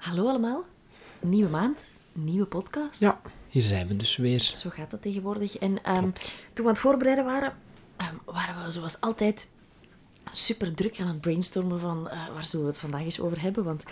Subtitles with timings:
[0.00, 0.64] Hallo allemaal,
[1.20, 3.00] nieuwe maand, nieuwe podcast.
[3.00, 4.40] Ja, hier zijn we dus weer.
[4.40, 5.56] Zo gaat dat tegenwoordig.
[5.58, 6.12] En ehm, toen
[6.54, 7.52] we aan het voorbereiden waren,
[7.96, 9.48] ehm, waren we zoals altijd
[10.32, 13.64] super druk aan het brainstormen van eh, waar zullen we het vandaag eens over hebben.
[13.64, 13.82] Want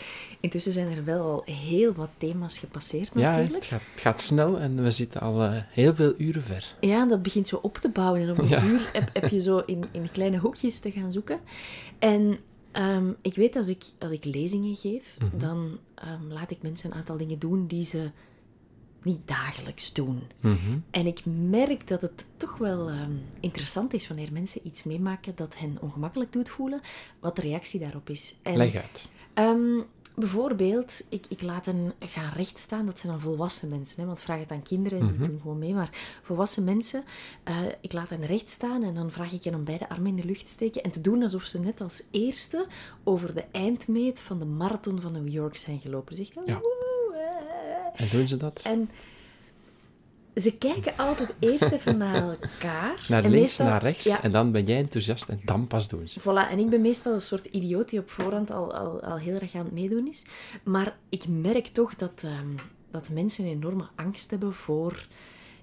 [0.41, 3.55] intussen zijn er wel al heel wat thema's gepasseerd Ja, natuurlijk.
[3.55, 6.75] het gaat, het gaat snel en we zitten al eh, heel veel uren ver.
[6.81, 8.21] Ja, dat begint zo op te bouwen.
[8.23, 8.61] En op een Ja.
[8.61, 11.41] duur heb, heb je zo in, in kleine hoekjes te gaan zoeken.
[11.99, 12.39] En
[12.73, 15.39] ehm, ik weet als ik, als ik lezingen geef, Mhm.
[15.39, 18.11] dan ehm, laat ik mensen een aantal dingen doen die ze
[19.03, 20.23] niet dagelijks doen.
[20.41, 20.79] Mhm.
[20.91, 25.59] En ik merk dat het toch wel ehm, interessant is wanneer mensen iets meemaken dat
[25.59, 26.81] hen ongemakkelijk doet voelen,
[27.21, 28.35] wat de reactie daarop is.
[28.43, 29.09] En, Leg uit.
[30.19, 32.87] Bijvoorbeeld, ik, ik laat hen gaan rechtstaan.
[32.87, 34.01] Dat zijn dan volwassen mensen.
[34.01, 35.75] Hè, want vraag het aan kinderen, die doen gewoon mee.
[35.75, 35.91] Maar
[36.23, 37.05] volwassen mensen,
[37.43, 40.25] eh, ik laat hen rechtstaan en dan vraag ik hen om beide armen in de
[40.25, 42.67] lucht te steken en te doen alsof ze net als eerste
[43.05, 46.17] over de eindmeet van de marathon van New York zijn gelopen.
[46.17, 46.61] Zegt dan, Ja.
[47.95, 48.61] En doen ze dat?
[48.65, 48.91] En
[50.41, 53.05] ze kijken altijd eerst even naar elkaar.
[53.09, 55.89] Naar En links, meestal- naar rechts Ja, en dan ben jij enthousiast en dan pas
[55.89, 56.21] doen ze.
[56.21, 59.35] Voilà, en ik ben meestal een soort idioot die op voorhand al, al, al heel
[59.35, 60.27] erg aan het meedoen is.
[60.65, 62.49] Maar ik merk toch dat, ehm,
[62.91, 65.07] dat mensen een enorme angst hebben voor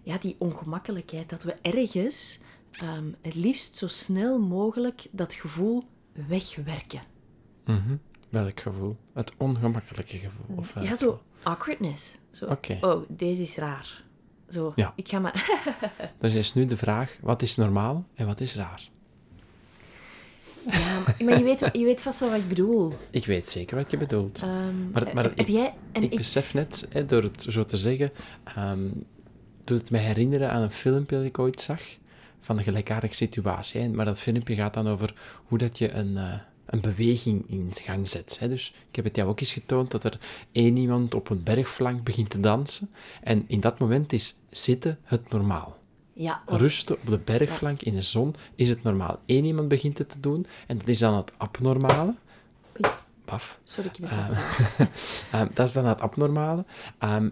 [0.04, 1.30] ja, die ongemakkelijkheid.
[1.30, 2.40] Dat we ergens
[2.72, 5.84] ehm, het liefst zo snel mogelijk dat gevoel
[6.28, 7.02] wegwerken.
[7.66, 7.96] Mhm.
[8.30, 8.96] Welk gevoel?
[9.14, 10.56] Het ongemakkelijke gevoel?
[10.58, 12.16] Of, eh, ja, zo awkwardness.
[12.32, 12.78] Zo, Oké.
[12.82, 14.04] oh, deze is raar.
[14.50, 14.94] Zo, Ja.
[14.96, 15.50] ik ga maar...
[16.20, 18.90] Dus is nu de vraag, wat is normaal en wat is raar?
[20.72, 22.94] ja, maar, je, weet, je weet vast wel wat ik bedoel.
[23.10, 24.40] Ik weet zeker wat je bedoelt.
[24.40, 25.74] Ehm, Maar- maar heb ik- jij...
[25.92, 28.12] En ik, besef net, hè, door het zo te zeggen,
[28.44, 28.80] ehm,
[29.64, 31.82] doet het mij herinneren aan een filmpje dat ik ooit zag
[32.40, 33.82] van een gelijkaardige situatie.
[33.82, 33.90] Hè.
[33.90, 35.14] Maar dat filmpje gaat dan over
[35.46, 36.34] hoe dat je een, eh,
[36.66, 38.38] een beweging in gang zet.
[38.40, 38.48] Hè.
[38.48, 40.20] Dus ik heb het jou ook eens getoond dat er
[40.52, 42.90] één iemand op een bergflank begint te dansen.
[43.24, 45.78] En in dat moment is zitten het normaal.
[46.14, 49.20] Ja, want- Rusten op de bergflank in de zon is het normaal.
[49.26, 52.14] Eén iemand begint het te doen en dat is dan het abnormale.
[52.86, 52.94] Oei.
[53.26, 53.60] Paf.
[53.64, 54.16] Sorry, ik zo
[55.32, 56.66] Ehm, dat is dan het abnormale.
[57.00, 57.30] Ehm,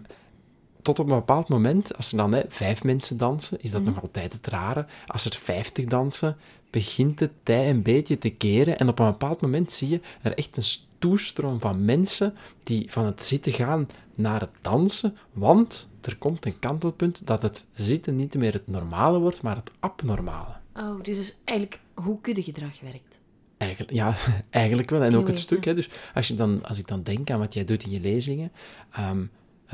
[0.82, 3.90] tot op een bepaald moment, als er dan hè, vijf mensen dansen, is dat Mhm.
[3.92, 4.86] nog altijd het rare.
[5.06, 6.36] Als er vijftig dansen,
[6.74, 8.78] begint het tij een beetje te keren.
[8.78, 13.04] En op een bepaald moment zie je er echt een toestroom van mensen die van
[13.06, 15.16] het zitten gaan naar het dansen.
[15.32, 19.70] Want er komt een kantelpunt dat het zitten niet meer het normale wordt, maar het
[19.80, 20.54] abnormale.
[20.76, 23.18] Oh, dus is eigenlijk hoe kuddegedrag werkt.
[23.56, 24.14] Eigenlijk, ja,
[24.50, 25.02] eigenlijk wel.
[25.02, 25.64] En ook het stuk.
[25.64, 25.74] Hè.
[25.74, 28.52] Dus als, je dan, als ik dan denk aan wat jij doet in je lezingen.
[28.90, 29.24] ehm,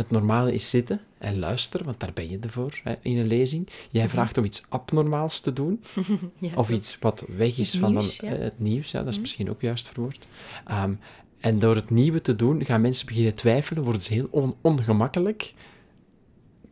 [0.00, 3.68] het normale is zitten en luisteren, want daar ben je ervoor hè, in een lezing.
[3.90, 5.82] Jij vraagt om iets abnormaals te doen,
[6.38, 8.36] Ja, of iets wat weg is van nieuws, dan, ja.
[8.36, 8.90] eh, het nieuws.
[8.90, 10.26] Ja, dat is misschien ook juist verwoord.
[10.66, 10.92] Ehm,
[11.40, 15.54] en door het nieuwe te doen, gaan mensen beginnen twijfelen, worden ze heel on- ongemakkelijk.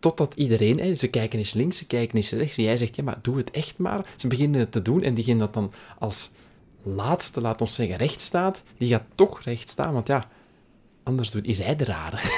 [0.00, 2.56] Totdat iedereen, hè, ze kijken eens links, ze kijken eens rechts.
[2.56, 4.12] En jij zegt, ja, maar doe het echt maar.
[4.16, 6.30] Ze beginnen het te doen en diegene dat dan als
[6.82, 9.92] laatste, laat ons zeggen, recht staat, die gaat toch recht staan.
[9.92, 10.28] Want ja,
[11.08, 12.18] anders doet, is hij de rare.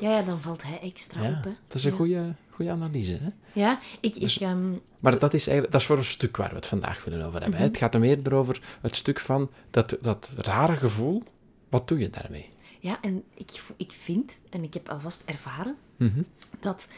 [0.00, 1.50] Ja, ja, dan valt hij extra Ja, op, hè.
[1.66, 1.96] dat is een Ja.
[1.96, 3.18] goede, goede analyse.
[3.22, 3.28] Hè?
[3.60, 4.20] Ja, ik...
[4.20, 6.66] Dus- ik ehm, Maar dat is, eigenlijk, dat is voor een stuk waar we het
[6.66, 7.58] vandaag willen over hebben.
[7.58, 7.68] Mhm.
[7.68, 11.22] Het gaat er meer over het stuk van dat, dat rare gevoel.
[11.68, 12.48] Wat doe je daarmee?
[12.80, 16.22] ja, en ik, ik vind, en ik heb alvast ervaren, Mhm.
[16.60, 16.88] dat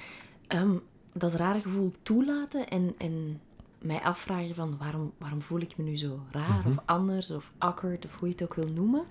[0.46, 0.74] ehm,
[1.12, 3.40] dat rare gevoel toelaten en, en
[3.78, 6.68] mij afvragen van waarom, waarom voel ik me nu zo raar Mhm.
[6.68, 9.04] of anders of awkward of hoe je het ook wil noemen,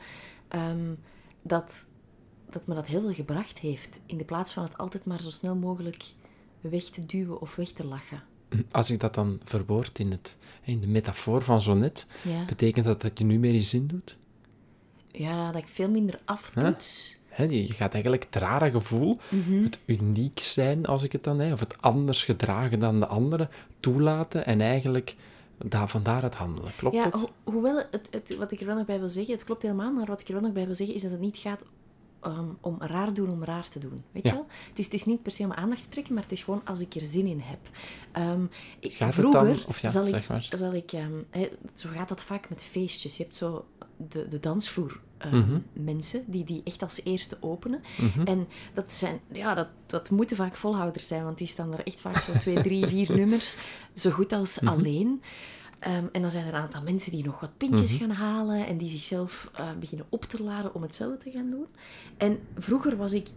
[0.48, 0.94] ehm,
[1.42, 1.86] dat,
[2.56, 4.00] dat me dat heel veel gebracht heeft.
[4.06, 6.04] In de plaats van het altijd maar zo snel mogelijk
[6.62, 8.24] weg te duwen of weg te lachen.
[8.72, 12.86] Als ik dat dan verwoord in, het, in de metafoor van zo net, Ja, betekent
[12.86, 14.18] dat dat je nu meer je zin doet?
[15.12, 17.18] ja dat ik veel minder aftoets.
[17.38, 19.64] Je je gaat eigenlijk het rare gevoel, Mhm.
[19.64, 23.50] het uniek zijn, als ik het dan, hè, of het anders gedragen dan de anderen,
[23.80, 25.16] toelaten en eigenlijk
[25.58, 26.72] daar, van daaruit handelen.
[26.78, 27.14] Klopt Ja, het?
[27.14, 29.92] ho- hoewel het, het, wat ik er wel nog bij wil zeggen, het klopt helemaal,
[29.92, 31.64] maar wat ik er wel nog bij wil zeggen is dat het niet gaat
[32.26, 34.04] ehm, om raar doen om raar te doen.
[34.12, 34.30] Weet Ja.
[34.32, 34.48] je wel?
[34.70, 36.62] Het is, het is niet per se om aandacht te trekken, maar het is gewoon
[36.66, 37.60] als ik er zin in heb.
[38.12, 38.42] Ehm,
[38.82, 40.48] het vroeger dan- of ja, zal ik, maar.
[40.52, 41.14] zal ik ehm,
[41.74, 43.18] zo gaat dat vaak met feestjes.
[43.18, 43.66] Je hebt zo
[43.98, 45.00] de, de dansvloer.
[45.32, 45.60] Mhm.
[45.74, 47.82] Mensen die, die echt als eerste openen.
[47.98, 48.28] Mhm.
[48.28, 52.02] En dat, zijn, ja, dat, dat moeten vaak volhouders zijn, want die staan er echt
[52.02, 53.58] vaak zo twee, drie, vier nummers,
[53.94, 54.74] zo goed als Mhm.
[54.74, 55.22] alleen.
[55.86, 58.00] Ehm, en dan zijn er een aantal mensen die nog wat pintjes Mhm.
[58.00, 61.66] gaan halen en die zichzelf eh, beginnen op te laden om hetzelfde te gaan doen.
[62.18, 63.28] En vroeger was ik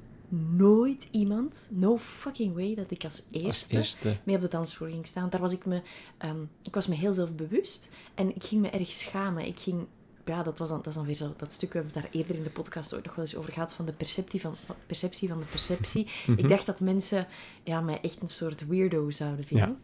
[0.56, 5.06] nooit iemand, no fucking way, dat ik als Als eerste, mee op de dansvloer ging
[5.06, 5.30] staan.
[5.30, 5.82] Daar was ik me,
[6.18, 9.46] ehm, ik was me heel zelfbewust en ik ging me erg schamen.
[9.46, 9.86] Ik ging,
[10.24, 12.34] ja, dat, was dan, dat is dan weer zo dat stuk, we hebben daar eerder
[12.34, 15.28] in de podcast ook nog wel eens over gehad, van de perceptie van, van, perceptie,
[15.28, 16.06] van de perceptie.
[16.26, 16.38] Mhm.
[16.38, 17.26] Ik dacht dat mensen
[17.64, 19.78] ja, mij echt een soort weirdo zouden vinden.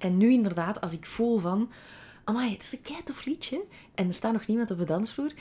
[0.00, 1.70] En nu inderdaad, als ik voel van,
[2.24, 3.62] amai, dat is een keitof liedje,
[3.94, 5.32] en er staat nog niemand op de dansvloer,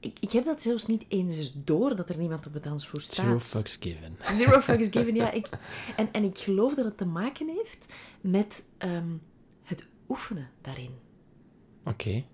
[0.00, 3.26] ik, ik heb dat zelfs niet eens door dat er niemand op de dansvloer staat.
[3.26, 4.16] Zero fucks given.
[4.38, 5.30] Zero fucks given, ja.
[5.30, 5.48] Ik,
[5.96, 9.08] en, en ik geloof dat het te maken heeft met ehm,
[9.62, 10.90] het oefenen daarin.
[11.84, 12.24] Oké.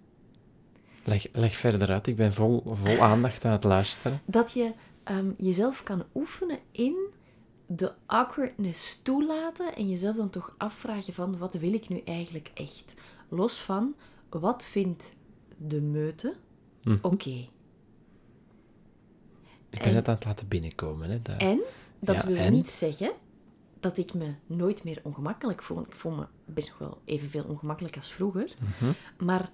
[1.04, 2.06] Leg, leg verder uit.
[2.06, 4.20] Ik ben vol, vol aandacht aan het luisteren.
[4.24, 4.72] Dat je
[5.04, 6.96] ehm, jezelf kan oefenen in
[7.70, 12.94] de awkwardness toelaten en jezelf dan toch afvragen van wat wil ik nu eigenlijk echt?
[13.28, 13.94] Los van
[14.28, 15.14] wat vindt
[15.56, 16.34] de meute
[16.82, 16.98] Mhm.
[17.02, 17.48] oké.
[19.70, 21.10] Ik ben En- het aan het laten binnenkomen.
[21.10, 21.22] Hè.
[21.22, 21.60] Dat- En
[22.00, 22.52] dat Ja, wil en?
[22.52, 23.12] niet zeggen
[23.80, 25.80] dat ik me nooit meer ongemakkelijk voel.
[25.80, 28.54] Ik voel me best nog wel evenveel ongemakkelijk als vroeger.
[28.80, 28.92] Mhm.
[29.24, 29.50] Maar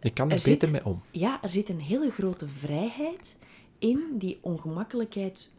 [0.00, 1.02] Ik kan er Er beter zit- mee om.
[1.10, 3.36] ja, er zit een hele grote vrijheid
[3.78, 5.55] in die ongemakkelijkheid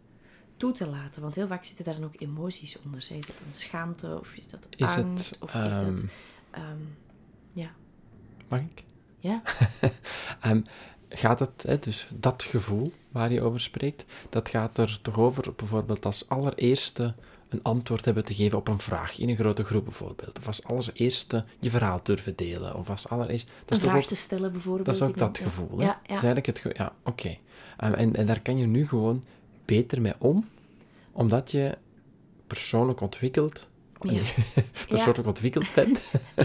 [0.58, 1.22] toe te laten.
[1.22, 2.98] Want heel vaak zitten daar dan ook emoties onder.
[3.00, 5.38] Is dat een schaamte of is dat Is het, angst?
[5.40, 5.84] of is dat...
[5.84, 6.06] ehm,
[6.52, 6.78] ehm,
[7.54, 7.70] ja.
[8.48, 8.84] Mag ik?
[9.20, 9.42] Ja?
[10.42, 10.62] Ehm,
[11.10, 15.54] gaat het, hè, dus dat gevoel waar je over spreekt, dat gaat er toch over
[15.56, 17.16] bijvoorbeeld als allereerste
[17.50, 20.40] een antwoord hebben te geven op een vraag in een grote groep bijvoorbeeld.
[20.40, 22.76] Of als allereerste je verhaal durven delen.
[22.76, 23.48] Of als allereerst...
[23.48, 24.86] Dat Een is vraag ook, te stellen bijvoorbeeld.
[24.86, 25.44] dat is ook dat denk, ja.
[25.56, 25.80] gevoel.
[25.80, 25.86] Hè?
[25.86, 26.34] Ja, Dat is ja.
[26.34, 27.38] eigenlijk het Ja, oké.
[27.78, 29.24] En, en daar kan je nu gewoon
[29.68, 30.46] beter mee om,
[31.12, 31.78] omdat je
[32.48, 33.70] persoonlijk ontwikkeld...
[34.02, 34.22] Ja.
[34.90, 36.00] persoonlijk ontwikkeld bent.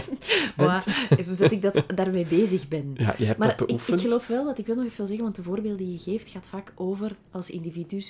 [0.57, 2.91] Maar, dat ik dat, daarmee bezig ben.
[2.95, 3.99] Ja, je hebt Maar dat ik, beoefend.
[3.99, 6.29] ik geloof wel, wat ik wil nog even zeggen, want de voorbeelden die je geeft
[6.29, 8.03] gaat vaak over als individu,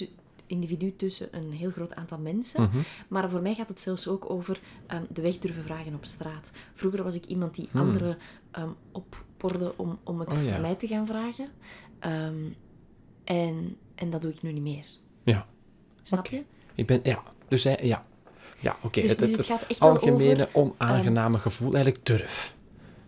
[0.48, 2.62] individu tussen een heel groot aantal mensen.
[2.62, 2.78] Mhm.
[3.08, 6.52] Maar voor mij gaat het zelfs ook over ehm, de weg durven vragen op straat.
[6.74, 7.82] Vroeger was ik iemand die Hmm.
[7.82, 8.18] anderen
[8.52, 10.52] ehm opporde om, om het Oh, ja.
[10.52, 11.48] voor mij te gaan vragen.
[12.00, 12.44] Ehm,
[13.24, 14.86] en, en dat doe ik nu niet meer.
[15.24, 15.48] Ja.
[16.04, 16.36] Snap Oké.
[16.36, 16.44] je?
[16.76, 18.06] Ik ben, ja, dus hij, ja.
[18.60, 19.02] Ja, oké.
[19.02, 22.56] Dus- het, dus het, het gaat echt algemene over, ehm, onaangename gevoel, eigenlijk durf.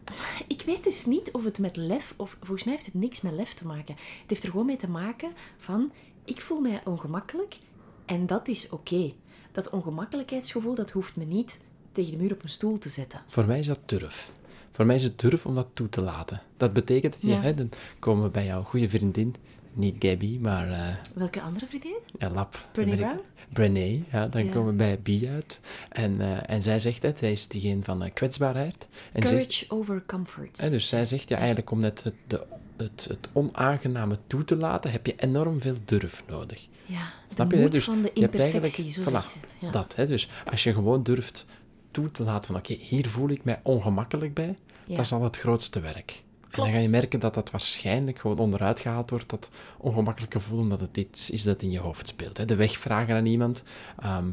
[0.48, 3.34] Ik weet dus niet of het met lef, of volgens mij heeft het niks met
[3.34, 3.96] lef te maken.
[3.96, 5.92] Het heeft er gewoon mee te maken van,
[6.26, 7.58] ik voel mij ongemakkelijk
[8.06, 9.14] en dat is oké.
[9.52, 11.60] Dat ongemakkelijkheidsgevoel, dat hoeft me niet
[11.92, 13.22] tegen de muur op een stoel te zetten.
[13.28, 14.32] Voor mij is dat durf.
[14.72, 16.42] Voor mij is het durf om dat toe te laten.
[16.58, 17.42] Dat betekent dat je, Ja.
[17.42, 19.36] hè, dan komen we bij jouw goede vriendin,
[19.76, 21.96] niet Gabby, maar eh Welke andere vriendin?
[22.20, 22.68] ja, Lap.
[22.72, 23.20] Brené Brown?
[23.54, 24.52] Brené, ja, dan Ja.
[24.52, 25.62] komen we bij Bie uit.
[25.90, 28.88] En, eh, en zij zegt het, zij is diegene van eh, kwetsbaarheid.
[29.14, 30.70] En zegt, Courage over comfort.
[30.72, 32.46] dus zij zegt, ja, eigenlijk om net het, de,
[32.78, 36.68] het, het onaangename toe te laten, heb je enorm veel durf nodig.
[36.86, 37.68] ja, Snap je?
[37.70, 39.56] Dus van de imperfectie, zo voilà, het.
[39.60, 39.72] Ja.
[39.72, 40.06] Dat, hè?
[40.06, 41.46] Dus als je gewoon durft
[41.92, 44.56] toe te laten van, oké, hier voel ik mij ongemakkelijk bij,
[44.86, 44.96] Ja.
[44.96, 46.24] dat is al het grootste werk.
[46.58, 50.60] En dan ga je merken dat dat waarschijnlijk gewoon onderuit gehaald wordt, dat ongemakkelijke gevoel,
[50.60, 52.38] omdat het iets is dat in je hoofd speelt.
[52.38, 52.46] Hè?
[52.46, 53.64] De weg vragen aan iemand,
[54.00, 54.28] ehm,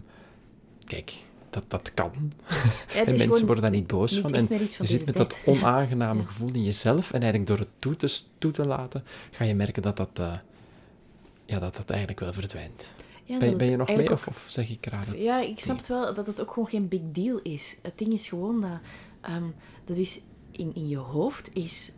[0.84, 1.14] kijk,
[1.50, 2.12] dat, dat kan.
[2.94, 4.34] Ja, en mensen worden daar niet boos niet van.
[4.34, 6.26] En van je zit met dat onaangename Ja.
[6.26, 9.82] gevoel in jezelf, en eigenlijk door het toe te, toe te laten, ga je merken
[9.82, 10.32] dat dat, eh,
[11.44, 12.94] ja, dat, dat eigenlijk wel verdwijnt.
[13.24, 15.16] Ja, dat Ben, ben je nog mee, of zeg ik raar?
[15.16, 17.76] Ja, ik snap het wel dat het ook gewoon geen big deal is.
[17.82, 18.80] Het ding is gewoon dat,
[19.20, 19.44] ehm,
[19.84, 21.92] dat is in, in je hoofd is,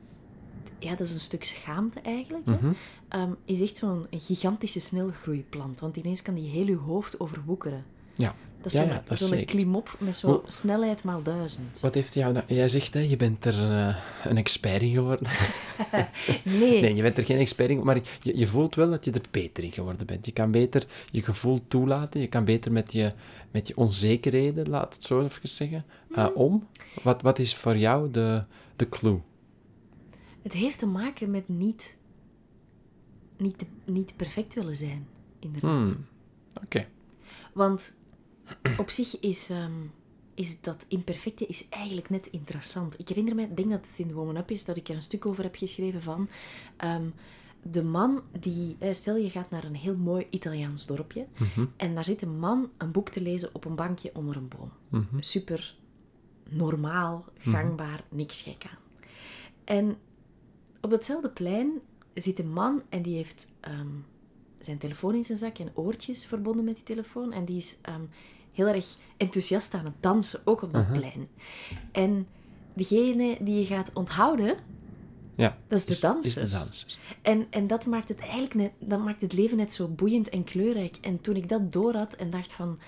[0.79, 2.47] ja, dat is een stuk schaamte eigenlijk.
[2.47, 2.53] hè.
[2.53, 2.73] Mhm.
[3.09, 7.85] Ehm, is echt zo'n gigantische snelgroeiplant, want ineens kan die heel je hoofd overwoekeren.
[8.17, 8.35] Ja.
[8.63, 11.81] Dat is Ja, zo'n ja, klimop met zo'n snelheid maal duizend.
[11.81, 12.33] Wat heeft jou...
[12.35, 15.29] dat- Jij zegt, hè, je bent er eh, een expert in geworden.
[16.45, 19.11] Nee, Nee, je bent er geen expert in, maar je, je voelt wel dat je
[19.11, 20.27] er beter in geworden bent.
[20.27, 23.13] Je kan beter je gevoel toelaten, je kan beter met je,
[23.51, 26.67] met je onzekerheden, laat het zo even zeggen, eh, om.
[27.03, 28.43] Wat, wat is voor jou de,
[28.77, 29.21] de clue?
[30.45, 31.97] Het heeft te maken met niet,
[33.37, 35.07] niet, niet perfect willen zijn,
[35.39, 35.71] inderdaad.
[35.89, 36.07] Hmm,
[36.65, 36.87] Oké.
[37.53, 37.95] Want
[38.79, 39.73] op zich is, ehm,
[40.35, 42.99] is dat imperfecte is eigenlijk net interessant.
[42.99, 45.03] Ik herinner me, ik denk dat het in Woman Up is, dat ik er een
[45.03, 46.29] stuk over heb geschreven van...
[46.77, 47.09] ehm,
[47.71, 48.77] de man die...
[48.91, 51.27] Stel, je gaat naar een heel mooi Italiaans dorpje.
[51.39, 54.49] Mhm, En daar zit een man een boek te lezen op een bankje onder een
[54.49, 54.71] boom.
[54.89, 55.77] mhm, Super
[56.51, 58.79] normaal, gangbaar, niks gek aan.
[59.65, 59.97] En
[60.85, 61.81] op datzelfde plein
[62.15, 63.89] zit een man en die heeft ehm,
[64.59, 67.33] zijn telefoon in zijn zak en oortjes verbonden met die telefoon.
[67.33, 68.03] En die is ehm,
[68.53, 71.29] heel erg enthousiast aan het dansen, ook op dat plein.
[71.93, 72.27] En
[72.75, 74.57] degene die je gaat onthouden,
[75.35, 75.59] Ja.
[75.69, 76.43] Dat is de danser.
[76.43, 76.99] Is de danser.
[77.23, 80.45] En, en dat maakt het eigenlijk net, dat maakt het leven net zo boeiend en
[80.45, 80.97] kleurrijk.
[81.01, 82.79] En toen ik dat door had en dacht van...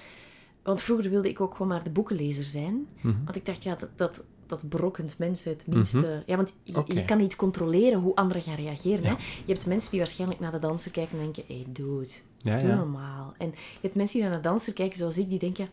[0.63, 2.87] Want vroeger wilde ik ook gewoon maar de boekenlezer zijn.
[3.01, 3.25] Mhm.
[3.25, 6.23] Want ik dacht, ja, dat, dat, dat berokkent mensen het minste...
[6.27, 9.05] Ja, want je, je kan niet controleren hoe anderen gaan reageren.
[9.05, 9.11] Hè?
[9.45, 11.43] Je hebt mensen die waarschijnlijk naar de danser kijken en denken...
[11.47, 12.07] Hé, hey, dude,
[12.39, 12.75] Ja, doe ja.
[12.77, 13.35] normaal.
[13.39, 15.69] En je hebt mensen die naar de danser kijken zoals ik, die denken...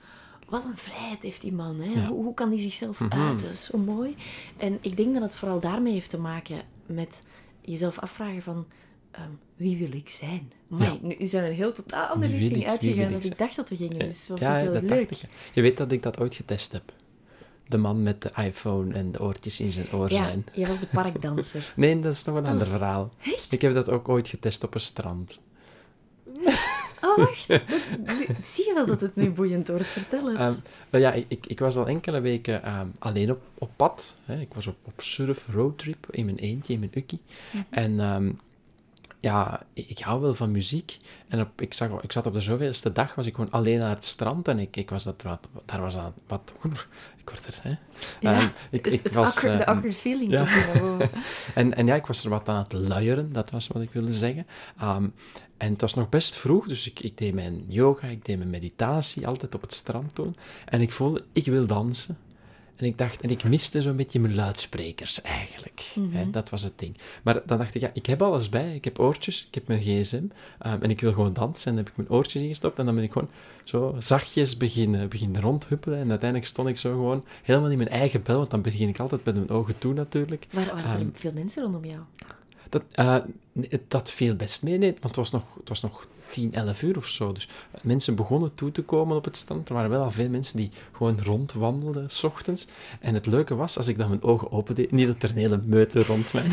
[0.49, 1.79] Wat een vrijheid heeft die man.
[1.81, 2.05] Hè?
[2.05, 3.21] Hoe, hoe kan die zichzelf Mhm.
[3.21, 3.55] uiten?
[3.55, 4.15] Zo mooi.
[4.57, 7.21] En ik denk dat het vooral daarmee heeft te maken met
[7.61, 8.65] jezelf afvragen van...
[9.11, 10.51] ehm, wie wil ik zijn?
[10.67, 13.75] Maar nu zijn we een heel totaal andere richting uitgegaan dan ik dacht dat we
[13.75, 13.99] gingen.
[13.99, 15.09] Dus ja, vind ik leuk.
[15.09, 15.29] dacht ik.
[15.53, 16.93] Je weet dat ik dat ooit getest heb.
[17.73, 20.45] De man met de iPhone en de oortjes in zijn oor Ja, zijn.
[20.51, 21.73] jij was de parkdanser.
[21.75, 23.11] Nee, dat is nog een Dat ander was- verhaal.
[23.23, 23.51] Echt?
[23.51, 25.39] Ik heb dat ook ooit getest op een strand.
[27.05, 27.47] Oh, wacht.
[27.47, 27.61] Dat-
[28.45, 29.85] zie je wel dat het nu boeiend wordt?
[29.85, 30.61] Vertel het.
[30.89, 34.17] Ehm, ja, ik, ik- was al enkele weken ehm, alleen op, op pad.
[34.25, 34.39] Hè.
[34.39, 37.21] Ik was op, op surf, roadtrip, in mijn eentje, in mijn ukkie.
[37.51, 37.63] Mhm.
[37.69, 38.31] En ehm,
[39.19, 40.97] ja, ik, ik hou wel van muziek.
[41.27, 43.95] En op, ik, zag, ik zat op de zoveelste dag, was ik gewoon alleen naar
[43.95, 44.47] het strand.
[44.47, 46.53] En ik, ik was dat, wat, daar was aan wat
[47.25, 47.35] doen.
[47.35, 47.69] Ik word er, hè.
[48.19, 50.47] ja, Ehm, ik, het, ik het was, awkward- de eh, awkward feeling ja.
[51.55, 54.11] en, en ja, ik was er wat aan het luieren, dat was wat ik wilde
[54.11, 54.47] zeggen.
[54.79, 55.07] Ehm,
[55.57, 58.49] en het was nog best vroeg, dus ik, ik deed mijn yoga, ik deed mijn
[58.49, 60.35] meditatie, altijd op het strand doen.
[60.65, 62.17] En ik voelde, ik wil dansen.
[62.75, 65.93] En ik dacht, en ik miste zo'n beetje mijn luidsprekers eigenlijk.
[66.11, 66.97] hè, dat was het ding.
[67.23, 68.75] Maar dan dacht ik, ja, ik heb alles bij.
[68.75, 70.23] Ik heb oortjes, ik heb mijn gsm.
[70.59, 71.67] ehm, en ik wil gewoon dansen.
[71.69, 72.79] En dan heb ik mijn oortjes ingestopt.
[72.79, 73.29] En dan ben ik gewoon
[73.63, 75.99] zo zachtjes beginnen, beginnen rondhuppelen.
[75.99, 78.37] En uiteindelijk stond ik zo gewoon helemaal in mijn eigen bel.
[78.37, 80.47] Want dan begin ik altijd met mijn ogen toe natuurlijk.
[80.51, 82.01] Waar waren er Ehm, veel mensen rondom jou?
[82.69, 83.15] Dat, eh,
[83.87, 86.97] dat viel best mee, nee, want het was, nog, het was nog 10, 11 uur
[86.97, 87.31] of zo.
[87.31, 87.47] Dus
[87.81, 89.69] mensen begonnen toe te komen op het strand.
[89.69, 92.67] Er waren wel al veel mensen die gewoon rondwandelden, s ochtends.
[92.99, 95.59] En het leuke was, als ik dan mijn ogen opende, niet dat er een hele
[95.65, 96.43] meute rond mij...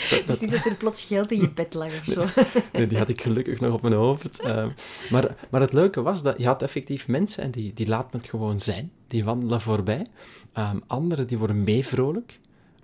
[0.00, 2.24] Het is niet dat er plots geld in je bed lag of zo.
[2.72, 4.40] Nee, die had ik gelukkig nog op mijn hoofd.
[4.40, 4.70] Ehm,
[5.10, 8.28] maar, maar het leuke was dat je had effectief mensen en die, die laten het
[8.28, 8.92] gewoon zijn.
[9.06, 10.06] Die wandelen voorbij.
[10.52, 12.38] Ehm anderen die worden meevrolijk.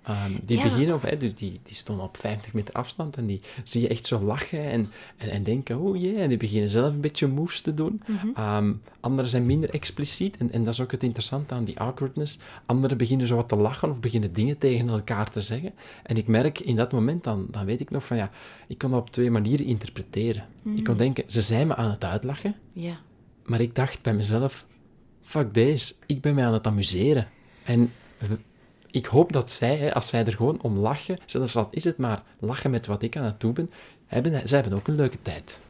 [0.07, 0.63] Ehm, die Ja.
[0.63, 3.87] beginnen op, hè, dus die, die stonden op 50 meter afstand en die zie je
[3.87, 4.85] echt zo lachen en,
[5.17, 8.01] en, en denken, oh jee, en die beginnen zelf een beetje moves te doen.
[8.35, 12.37] Ehm, anderen zijn minder expliciet en, en dat is ook het interessante aan die awkwardness.
[12.65, 15.73] Anderen beginnen zo wat te lachen of beginnen dingen tegen elkaar te zeggen.
[16.03, 18.29] En ik merk in dat moment, dan, dan weet ik nog van ja,
[18.67, 20.45] ik kon dat op twee manieren interpreteren.
[20.75, 22.99] Ik kon denken, ze zijn me aan het uitlachen, Ja.
[23.45, 24.65] maar ik dacht bij mezelf,
[25.21, 27.27] fuck deze, ik ben mij aan het amuseren.
[27.63, 28.37] En we-
[28.91, 32.23] ik hoop dat zij, als zij er gewoon om lachen, zelfs al is het maar
[32.39, 33.71] lachen met wat ik aan het doen ben,
[34.05, 35.61] hebben, zij hebben ook een leuke tijd.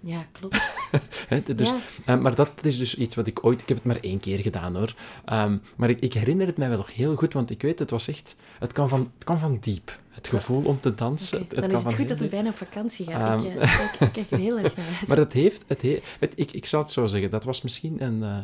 [0.00, 0.56] Ja, klopt.
[1.56, 1.76] Dus, Ja.
[2.04, 3.60] eh, maar dat is dus iets wat ik ooit...
[3.62, 4.94] Ik heb het maar één keer gedaan, hoor.
[5.24, 7.90] Ehm, maar ik, ik herinner het mij wel nog heel goed, want ik weet, het
[7.90, 8.36] was echt...
[8.58, 9.98] Het kwam van, het kwam van diep.
[10.10, 11.40] Het gevoel om te dansen.
[11.40, 13.38] Oké, het, Dan is het goed dat we bijna op vakantie gaan.
[13.44, 13.46] Ehm.
[13.56, 15.08] Ik, eh, kijk, ik kijk er heel erg naar uit.
[15.08, 15.64] Maar het heeft...
[15.66, 18.38] Het he- weet, ik, ik zou het zo zeggen, dat was misschien een, eh,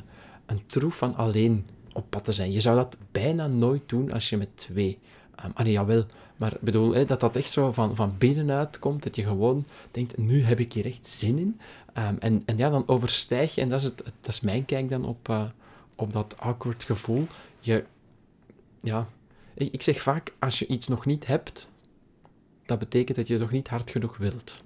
[0.46, 2.52] een troef van alleen op pad te zijn.
[2.52, 4.98] Je zou dat bijna nooit doen als je met twee...
[5.44, 6.04] Um, ah, nee, jawel.
[6.36, 9.64] Maar ik bedoel, hè, dat dat echt zo van, van binnenuit komt, dat je gewoon
[9.90, 11.60] denkt, nu heb ik hier echt zin in.
[11.98, 14.88] Um, en, en ja, dan overstijg je, en dat is, het, dat is mijn kijk
[14.88, 15.44] dan op, eh,
[15.94, 17.26] op dat awkward gevoel.
[17.60, 17.84] Je,
[18.80, 19.08] ja,
[19.54, 21.70] ik, ik zeg vaak, als je iets nog niet hebt,
[22.66, 24.62] dat betekent dat je het nog niet hard genoeg wilt.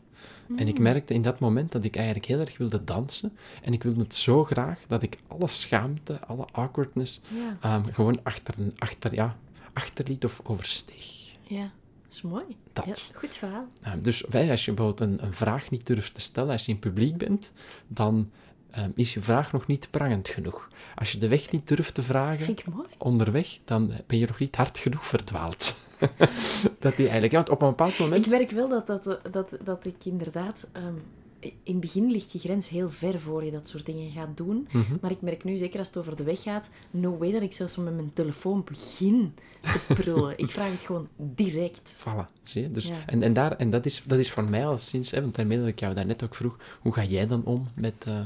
[0.56, 3.36] En ik merkte in dat moment dat ik eigenlijk heel erg wilde dansen.
[3.62, 8.18] En ik wilde het zo graag dat ik alle schaamte, alle awkwardness, Ja, ehm, gewoon
[8.22, 9.36] achter, achter, ja,
[9.72, 11.34] achterliet of oversteeg.
[11.42, 11.60] ja,
[12.04, 12.44] dat is mooi.
[12.72, 12.84] Dat.
[12.84, 13.66] Heel goed verhaal.
[13.82, 16.72] Ehm, dus wij, als je bijvoorbeeld een, een vraag niet durft te stellen, als je
[16.72, 17.52] in publiek bent,
[17.88, 18.30] dan
[18.70, 20.68] ehm, is je vraag nog niet prangend genoeg.
[20.94, 22.54] Als je de weg niet durft te vragen
[22.98, 25.76] onderweg, dan ben je nog niet hard genoeg verdwaald.
[26.78, 28.24] dat die eigenlijk, ja, want op een bepaald moment...
[28.24, 30.68] Ik merk wel dat, dat, dat, dat ik inderdaad...
[30.72, 30.94] ehm,
[31.40, 34.68] in het begin ligt die grens heel ver voor je dat soort dingen gaat doen.
[34.70, 34.96] Mhm.
[35.00, 37.52] Maar ik merk nu, zeker als het over de weg gaat, no way dat ik
[37.52, 40.38] zelfs met mijn telefoon begin te prullen.
[40.38, 41.96] ik vraag het gewoon direct.
[42.04, 42.70] Voilà, zie je?
[42.70, 42.94] Dus, Ja.
[43.06, 45.58] en, en, daar, en dat, is, dat is voor mij al sinds, hè, want daarmee
[45.58, 48.20] dat ik jou daarnet ook vroeg, hoe ga jij dan om met, eh,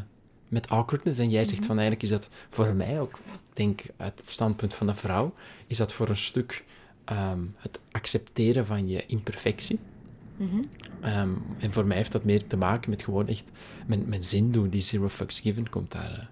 [0.49, 1.19] met awkwardness?
[1.19, 1.50] En jij Mhm.
[1.50, 3.19] zegt van eigenlijk is dat voor mij ook,
[3.50, 5.33] ik denk uit het standpunt van de vrouw,
[5.67, 6.65] is dat voor een stuk
[7.11, 9.79] ehm, het accepteren van je imperfectie.
[10.37, 10.62] Mhm.
[11.00, 13.45] Ehm, en voor mij heeft dat meer te maken met gewoon echt
[13.87, 14.69] mijn, mijn zin doen.
[14.69, 16.11] Die zero fucks given komt daar.
[16.11, 16.25] eh.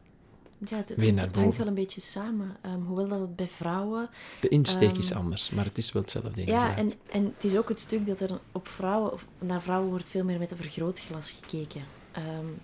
[0.70, 2.56] Ja, het, het, Weer naar het hangt wel een beetje samen.
[2.62, 4.08] Ehm, hoewel dat het bij vrouwen...
[4.40, 6.46] De insteek is anders, maar het is wel hetzelfde.
[6.46, 9.12] Ja, en, en het is ook het stuk dat er op vrouwen...
[9.12, 11.82] Of naar vrouwen wordt veel meer met een vergrootglas gekeken.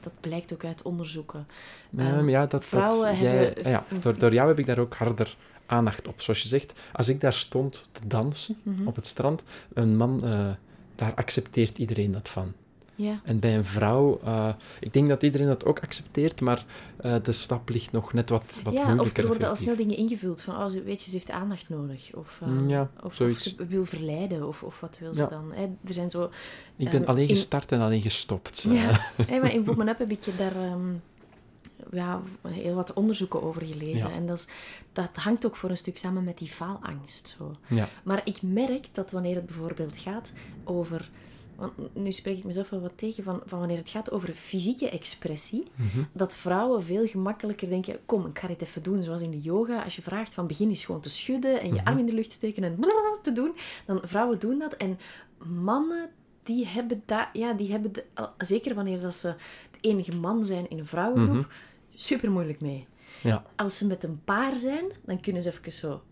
[0.01, 1.47] Dat blijkt ook uit onderzoeken.
[1.91, 5.37] Ja, dat, dat, vrouwen hebben- ah ja, door, door jou heb ik daar ook harder
[5.67, 6.21] aandacht op.
[6.21, 8.87] Zoals je zegt, als ik daar stond te dansen Mhm.
[8.87, 9.43] op het strand,
[9.75, 10.51] een man, eh,
[10.95, 12.53] daar accepteert iedereen dat van.
[12.97, 13.21] Ja.
[13.25, 14.49] En bij een vrouw, eh,
[14.81, 16.65] ik denk dat iedereen dat ook accepteert, maar
[16.97, 19.97] eh, de stap ligt nog net wat, wat ja, of er worden al snel dingen
[19.97, 22.11] ingevuld van, oh, ze, weet je, ze heeft aandacht nodig.
[22.15, 25.53] Of, Mm, ja, of, ze wil verleiden, of, of wat wil ze dan.
[25.53, 25.63] Hè?
[25.63, 26.31] Er zijn zo...
[26.77, 28.67] Ik ben ehm, alleen in- gestart en alleen gestopt.
[28.69, 30.93] Ja, hè, maar in Woman Up heb ik daar ehm,
[31.93, 34.09] ja, heel wat onderzoeken over gelezen.
[34.09, 34.15] Ja.
[34.15, 34.49] En dat, is,
[34.93, 37.35] dat hangt ook voor een stuk samen met die faalangst.
[37.39, 37.57] Zo.
[37.69, 37.89] ja.
[38.05, 40.33] Maar ik merk dat wanneer het bijvoorbeeld gaat
[40.65, 41.11] over...
[41.57, 44.89] Want nu spreek ik mezelf wel wat tegen van, van wanneer het gaat over fysieke
[44.91, 46.03] expressie, Mhm.
[46.13, 49.83] dat vrouwen veel gemakkelijker denken, kom, ik ga dit even doen, zoals in de yoga.
[49.83, 51.87] Als je vraagt van begin eens gewoon te schudden en je Mhm.
[51.87, 52.79] arm in de lucht steken en
[53.23, 53.55] te doen,
[53.87, 54.73] dan vrouwen doen dat.
[54.75, 54.99] En
[55.47, 56.11] mannen,
[56.43, 58.05] die hebben dat, ja, die hebben, de-
[58.39, 59.35] zeker wanneer dat ze
[59.71, 61.49] de enige man zijn in een vrouwengroep, Mhm.
[61.95, 62.87] Super moeilijk mee.
[63.23, 63.45] ja.
[63.57, 66.03] Als ze met een paar zijn, dan kunnen ze even zo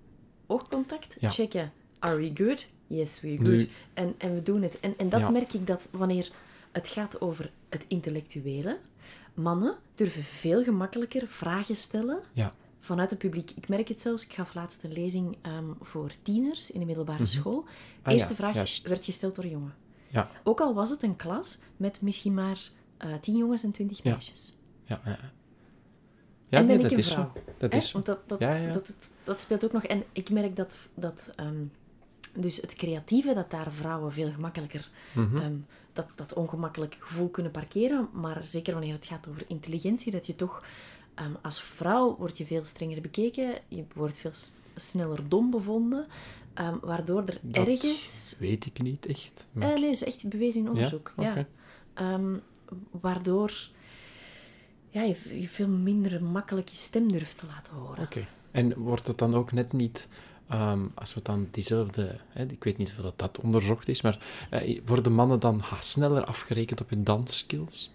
[0.47, 1.31] oogcontact Ja.
[1.31, 1.73] checken.
[1.99, 2.67] Are we good?
[2.87, 3.49] Yes, we're good.
[3.49, 4.81] Nu- En, en we doen het.
[4.81, 5.31] En, en dat Ja.
[5.31, 6.31] merk ik dat wanneer
[6.73, 8.79] het gaat over het intellectuele,
[9.35, 12.55] mannen durven veel gemakkelijker vragen stellen ja.
[12.79, 13.51] vanuit het publiek.
[13.51, 17.27] Ik merk het zelfs, ik gaf laatst een lezing ehm, voor tieners in de middelbare
[17.27, 17.65] school.
[18.03, 18.89] Ah, Eerste ja, vraag juist.
[18.89, 19.75] werd gesteld door een jongen.
[20.09, 20.31] Ja.
[20.45, 22.61] Ook al was het een klas met misschien maar
[22.97, 24.11] eh, tien jongens en twintig Ja.
[24.11, 24.55] meisjes.
[24.85, 25.01] Ja,
[26.53, 26.59] ja.
[26.59, 27.33] En ben nee, ik dat een is vrouw.
[27.35, 27.41] zo.
[27.59, 27.93] Dat is.
[27.93, 28.73] Want dat, dat, Ja, ja.
[28.73, 29.85] Dat, dat, speelt ook nog.
[29.85, 31.63] En ik merk dat, dat ehm,
[32.35, 35.37] dus het creatieve, dat daar vrouwen veel gemakkelijker Mhm.
[35.37, 35.55] ehm,
[35.93, 38.09] dat, dat ongemakkelijk gevoel kunnen parkeren.
[38.13, 40.65] Maar zeker wanneer het gaat over intelligentie, dat je toch
[41.15, 43.55] ehm, als vrouw word je veel strenger bekeken.
[43.69, 44.31] Je wordt veel
[44.77, 46.07] sneller dom bevonden.
[46.81, 48.37] waardoor er Dat ergens...
[48.39, 49.47] weet ik niet echt.
[49.53, 51.13] Maar- nee, dat is echt bewezen in onderzoek.
[51.17, 51.47] Ja?
[52.91, 53.53] Waardoor
[54.93, 58.03] ja, je, je veel minder makkelijk je stem durft te laten horen.
[58.05, 58.27] Oké.
[58.51, 60.09] En wordt het dan ook net niet,
[60.49, 64.19] ehm, als we dan diezelfde, hè, ik weet niet of dat, dat onderzocht is, maar
[64.51, 67.91] eh, worden mannen dan ha, sneller afgerekend op hun dansskills?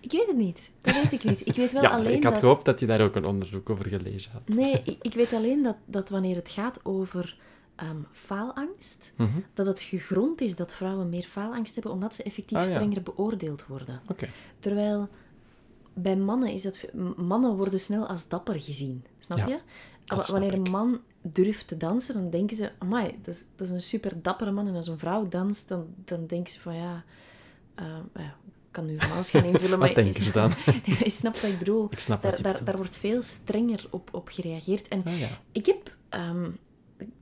[0.00, 0.72] Ik weet het niet.
[0.80, 1.46] Dat weet ik niet.
[1.46, 2.42] Ik weet wel ja, alleen ik had dat...
[2.42, 4.48] gehoopt dat je daar ook een onderzoek over gelezen had.
[4.48, 7.36] Nee, ik, ik weet alleen dat, dat wanneer het gaat over
[7.76, 9.38] ehm, faalangst, Mhm.
[9.54, 12.74] dat het gegrond is dat vrouwen meer faalangst hebben, omdat ze effectief Ah, ja.
[12.74, 14.00] strenger beoordeeld worden.
[14.08, 14.28] Oké.
[14.60, 15.08] Terwijl
[15.94, 16.78] bij mannen is dat...
[17.16, 19.04] Mannen worden snel als dapper gezien.
[19.18, 19.58] Snap Ja, je?
[20.04, 22.70] snap Wanneer een man durft te dansen, dan denken ze...
[22.78, 24.66] Amai, dat is, dat is een super dappere man.
[24.66, 27.04] En als een vrouw danst, dan, dan denken ze van ja...
[27.74, 29.94] eh, ja, ik kan nu van alles gaan invullen, maar...
[29.94, 30.52] Denken ze dan?
[30.98, 31.86] je snapt wat ik bedoel.
[31.90, 34.88] Ik snap Daar, daar, wordt veel strenger op, op gereageerd.
[34.88, 35.28] En Ah, ja.
[35.52, 35.96] ik heb...
[36.08, 36.50] ehm,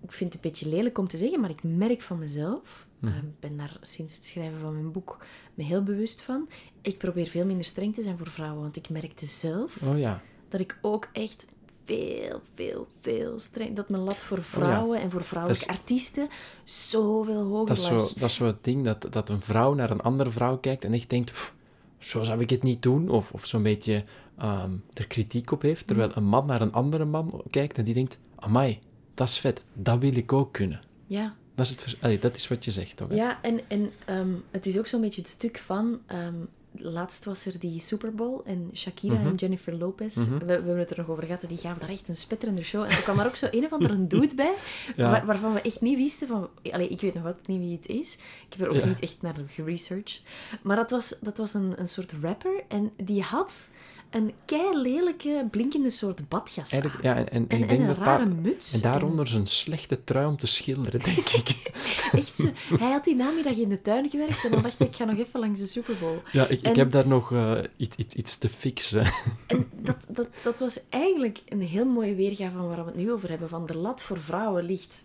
[0.02, 2.86] ik vind het een beetje lelijk om te zeggen, maar ik merk van mezelf...
[2.98, 3.12] Mhm.
[3.12, 5.18] ehm, Ik ben daar sinds het schrijven van mijn boek
[5.54, 6.48] me heel bewust van.
[6.82, 10.22] Ik probeer veel minder streng te zijn voor vrouwen, want ik merkte zelf Oh ja.
[10.48, 11.46] dat ik ook echt
[11.84, 13.76] veel, veel, veel streng...
[13.76, 16.28] Dat mijn lat voor vrouwen en voor vrouwelijke Oh Dat artiesten
[16.64, 18.08] zoveel hoger Dat is, lag.
[18.08, 20.84] zo, dat is zo het ding dat, dat een vrouw naar een andere vrouw kijkt
[20.84, 21.54] en echt denkt, "Pff,
[21.98, 23.08] zo zou ik het niet doen.
[23.08, 24.04] Of, of zo'n beetje
[24.38, 25.86] ehm, er kritiek op heeft.
[25.86, 28.78] Terwijl een man naar een andere man kijkt en die denkt, amai,
[29.20, 30.80] dat is vet, dat wil ik ook kunnen.
[31.06, 33.08] Ja, Dat is, het, allee, dat is wat je zegt, toch?
[33.08, 33.14] hè?
[33.14, 36.00] ja en, en ehm, het is ook zo'n beetje het stuk van...
[36.06, 36.34] ehm,
[36.72, 39.26] laatst was er die Super Bowl en Shakira Mhm.
[39.26, 42.08] en Jennifer Lopez, we, we hebben het er nog over gehad, die gaven daar echt
[42.08, 42.82] een spetterende show.
[42.82, 44.54] En er kwam daar ook zo een of andere dude bij,
[44.96, 45.10] Ja.
[45.10, 46.48] waar- waarvan we echt niet wisten van...
[46.70, 48.14] Allee, ik weet nog altijd niet wie het is.
[48.48, 48.86] Ik heb er ook Ja.
[48.86, 50.22] niet echt naar geresearched.
[50.62, 53.68] Maar dat was, dat was een, een soort rapper en die had
[54.10, 56.92] een kei lelijke, blinkende soort badjas aan.
[57.02, 58.72] Ja, en, en, En, ik en denk een dat rare muts.
[58.72, 61.70] En daaronder zijn slechte trui om te schilderen, denk ik.
[62.12, 64.96] Echt zo, hij had die namiddag in de tuin gewerkt en dan dacht ik, ik
[64.96, 66.16] ga nog even langs de Super Bowl.
[66.32, 69.04] Ja, ik, ik heb daar nog eh, iets, iets, iets te fixen.
[69.46, 73.12] En dat, dat, dat was eigenlijk een heel mooie weergave van waar we het nu
[73.12, 73.48] over hebben.
[73.48, 75.04] Van de lat voor vrouwen ligt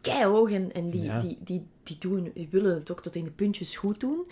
[0.00, 1.20] keihoog en, en die, Ja.
[1.20, 4.26] die, die, die, doen, die willen het ook tot in de puntjes goed doen.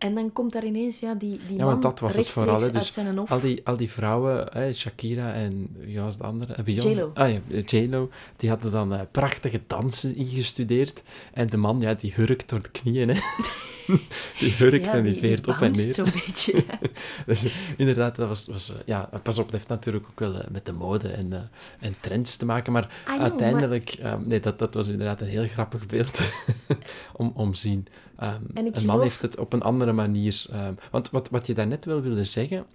[0.00, 2.48] En dan komt daar ineens ja, die, die Ja, man want dat was het rechtstreeks
[2.48, 2.60] vooral.
[2.60, 2.74] Hè.
[2.74, 6.52] uit Dus al, die, al die vrouwen, hè, Shakira en wie was de andere?
[6.54, 7.10] Eh, Beyoncé.
[7.14, 8.10] Ah ja, J-Lo.
[8.36, 11.02] Die hadden dan eh, prachtige dansen ingestudeerd.
[11.32, 13.08] En de man, ja, die hurkt door de knieën.
[13.08, 13.14] Hè.
[14.38, 15.92] die hurkt ja, en die, veert op en neer.
[15.92, 16.64] zo'n beetje.
[16.66, 16.78] ja.
[17.26, 18.70] Dus inderdaad, dat was, was...
[18.70, 21.94] eh, Ja, pas op, dat heeft natuurlijk ook wel eh, met de mode en, en
[22.00, 22.72] trends te maken.
[22.72, 23.90] Maar know, uiteindelijk...
[23.90, 26.20] eh, nee, dat, dat was inderdaad een heel grappig beeld
[27.12, 27.86] om, om zien.
[28.20, 30.46] En ik een man heeft het op een andere manier...
[30.50, 32.66] ehm, want wat, wat je daarnet wel wilde zeggen...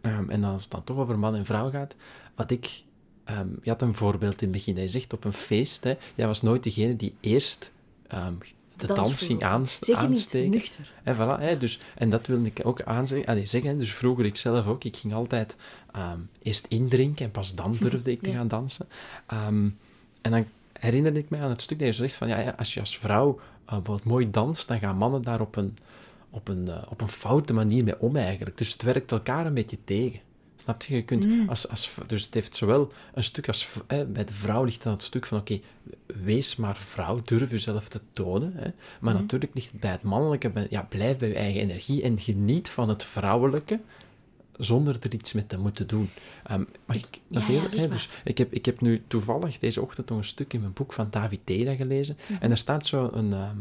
[0.00, 1.94] ehm, en als het dan toch over man en vrouw gaat...
[2.34, 2.84] Wat ik...
[3.62, 4.76] je had een voorbeeld in het begin.
[4.76, 5.84] Hij zegt op een feest...
[5.84, 7.72] Hè, jij was nooit degene die eerst...
[8.76, 10.50] de dans ging aanst Zeker niet aansteken.
[10.50, 10.92] nuchter.
[11.02, 13.48] En, voilà, hè, dus, en dat wilde ik ook aanzeggen.
[13.48, 13.78] Zeggen.
[13.78, 14.84] Dus vroeger ik zelf ook.
[14.84, 15.56] Ik ging altijd
[16.42, 18.88] eerst indrinken en pas dan durfde ik te gaan dansen.
[19.26, 20.46] En dan
[20.80, 22.98] herinnerde ik mij aan het stuk dat je zegt van, ja, ja, als je als
[22.98, 23.40] vrouw
[23.76, 25.76] bijvoorbeeld mooi danst, dan gaan mannen daar op een,
[26.30, 28.58] op, een, eh, op een foute manier mee om eigenlijk.
[28.58, 30.20] Dus het werkt elkaar een beetje tegen.
[30.56, 30.94] Snap je?
[30.94, 31.48] Je kunt Mm.
[31.48, 33.68] als, als, dus het heeft zowel een stuk als...
[33.86, 35.60] Hè, bij de vrouw ligt dan het stuk van, oké,
[36.22, 38.52] wees maar vrouw, durf jezelf te tonen.
[38.54, 38.68] Hè.
[39.00, 39.20] Maar Mm.
[39.20, 42.68] natuurlijk ligt het bij het mannelijke, bij- ja, blijf bij je eigen energie en geniet
[42.68, 43.80] van het vrouwelijke,
[44.60, 46.10] zonder er iets mee te moeten doen.
[46.44, 47.60] Ehm mag ik nog ja, heel...
[47.78, 47.88] maar.
[47.90, 50.92] dus ik, heb, ik heb nu toevallig deze ochtend nog een stuk in mijn boek
[50.92, 52.16] van David Teda gelezen.
[52.28, 52.42] Mhm.
[52.42, 53.32] En daar staat zo een...
[53.32, 53.56] ehm,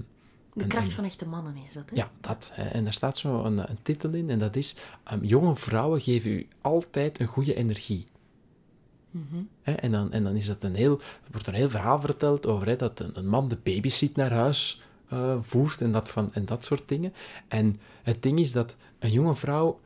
[0.53, 1.95] De kracht een- van echte mannen is dat, hè?
[1.95, 2.49] ja, dat.
[2.53, 2.63] Hè.
[2.69, 4.75] En daar staat zo een, een titel in, en dat is...
[5.03, 8.05] ehm, jonge vrouwen geven u altijd een goede energie.
[9.11, 9.41] Mhm.
[9.61, 12.47] Hè, en, dan, en dan is het een heel, er wordt een heel verhaal verteld
[12.47, 16.33] over hè, dat een, een man de babysit naar huis eh, voert en dat, van,
[16.33, 17.13] en dat soort dingen.
[17.47, 19.79] En het ding is dat een jonge vrouw,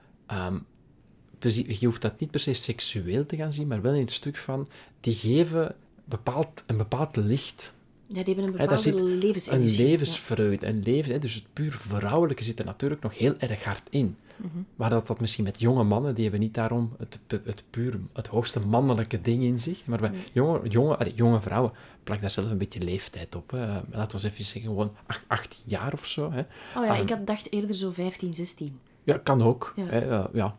[1.49, 4.37] je hoeft dat niet per se seksueel te gaan zien, maar wel in het stuk
[4.37, 4.67] van,
[4.99, 5.75] die geven
[6.05, 7.73] bepaald, een bepaald licht
[8.07, 9.81] Ja, die hebben een bepaalde levensenergie.
[9.83, 13.87] een levensvreugde, een leven, dus het puur vrouwelijke zit er natuurlijk nog heel erg hard
[13.89, 14.15] in.
[14.37, 14.47] Mhm.
[14.75, 18.27] Maar dat dat misschien met jonge mannen, die hebben niet daarom het, het puur, het
[18.27, 19.85] hoogste mannelijke ding in zich.
[19.85, 21.71] Maar bij jonge, jonge, allee, jonge vrouwen,
[22.03, 23.51] plak daar zelf een beetje leeftijd op.
[23.51, 23.65] Hè.
[23.67, 26.31] Laten we eens even zeggen, gewoon ach- 18 jaar of zo.
[26.31, 26.39] Hè.
[26.39, 26.99] Oh ja, Ah.
[27.01, 28.79] ik had dacht eerder zo 15, 16.
[29.03, 29.73] Ja, kan ook.
[29.75, 29.85] Ja.
[29.85, 30.57] Hè, eh, ja,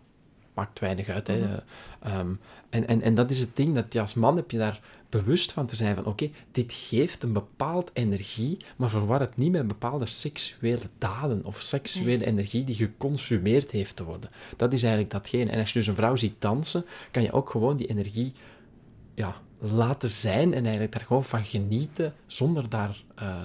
[0.54, 1.26] maakt weinig uit.
[1.26, 1.44] Hè.
[1.44, 1.58] Eh,
[2.00, 2.34] ehm,
[2.70, 5.52] en, en, en dat is het ding, dat je als man heb je daar bewust
[5.52, 9.66] van te zijn van, oké, dit geeft een bepaald energie, maar verwar het niet met
[9.66, 14.30] bepaalde seksuele daden of seksuele energie die geconsumeerd heeft te worden.
[14.56, 15.50] Dat is eigenlijk datgene.
[15.50, 18.32] En als je dus een vrouw ziet dansen, kan je ook gewoon die energie
[19.14, 23.02] ja, laten zijn en eigenlijk daar gewoon van genieten, zonder daar...
[23.14, 23.42] eh,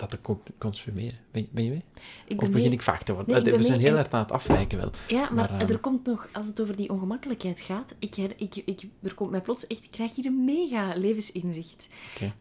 [0.00, 1.18] dat te co- consumeren.
[1.30, 1.84] Ben, ben je mee?
[2.26, 3.30] Ik Of ben begin mee- ik vaag te worden?
[3.34, 4.90] Nee, Eh, ben We zijn mee heel hard aan het afwijken wel.
[5.08, 8.34] Ja, maar, Maar, ehm, er komt nog, als het over die ongemakkelijkheid gaat, ik, her-
[8.36, 11.88] ik, ik, er komt mij plots echt, ik krijg hier een mega levensinzicht.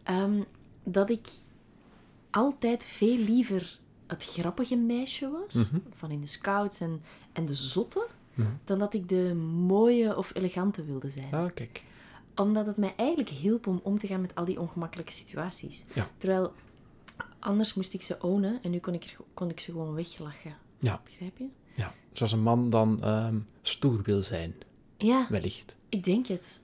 [0.03, 0.41] Ehm,
[0.83, 1.27] dat ik
[2.31, 5.77] altijd veel liever het grappige meisje was, Mhm.
[5.95, 7.01] van in de scouts en,
[7.33, 8.47] en de zotte, Mhm.
[8.63, 9.33] dan dat ik de
[9.67, 11.33] mooie of elegante wilde zijn.
[11.33, 11.83] Ah, kijk.
[12.35, 15.83] Omdat het mij eigenlijk hielp om om te gaan met al die ongemakkelijke situaties.
[15.93, 16.07] Ja.
[16.17, 16.53] Terwijl
[17.39, 20.55] anders moest ik ze ownen en nu kon ik, er- kon ik ze gewoon weglachen.
[20.79, 21.45] Ja, Begrijp je?
[21.75, 21.93] ja.
[22.13, 24.53] Zoals een man dan ehm, stoer wil zijn,
[24.97, 25.77] Ja, wellicht.
[25.89, 26.59] ik denk het.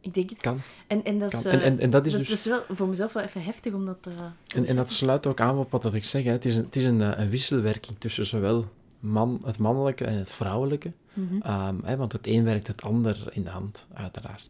[0.00, 0.40] Ik denk het.
[0.40, 0.58] Kan.
[0.86, 1.52] En, en, dat, is, kan.
[1.52, 2.44] En, eh, en, en dat is dus...
[2.44, 4.20] wel voor mezelf wel even heftig om dat eh,
[4.54, 6.24] En, en dat sluit ook aan op wat dat ik zeg.
[6.24, 6.30] Hè.
[6.30, 8.64] Het is, een, het is een, eh, een wisselwerking tussen zowel
[9.00, 10.92] man, het mannelijke en het vrouwelijke.
[11.40, 14.48] Ehm, hè, want het een werkt het ander in de hand, uiteraard.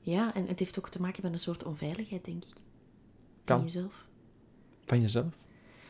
[0.00, 2.52] Ja, en het heeft ook te maken met een soort onveiligheid, denk ik.
[3.44, 3.58] Kan.
[3.58, 4.03] In jezelf.
[4.86, 5.32] Van jezelf?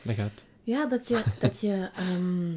[0.01, 0.43] Leg uit.
[0.63, 1.23] Ja, dat je...
[1.39, 2.51] Dat je ehm,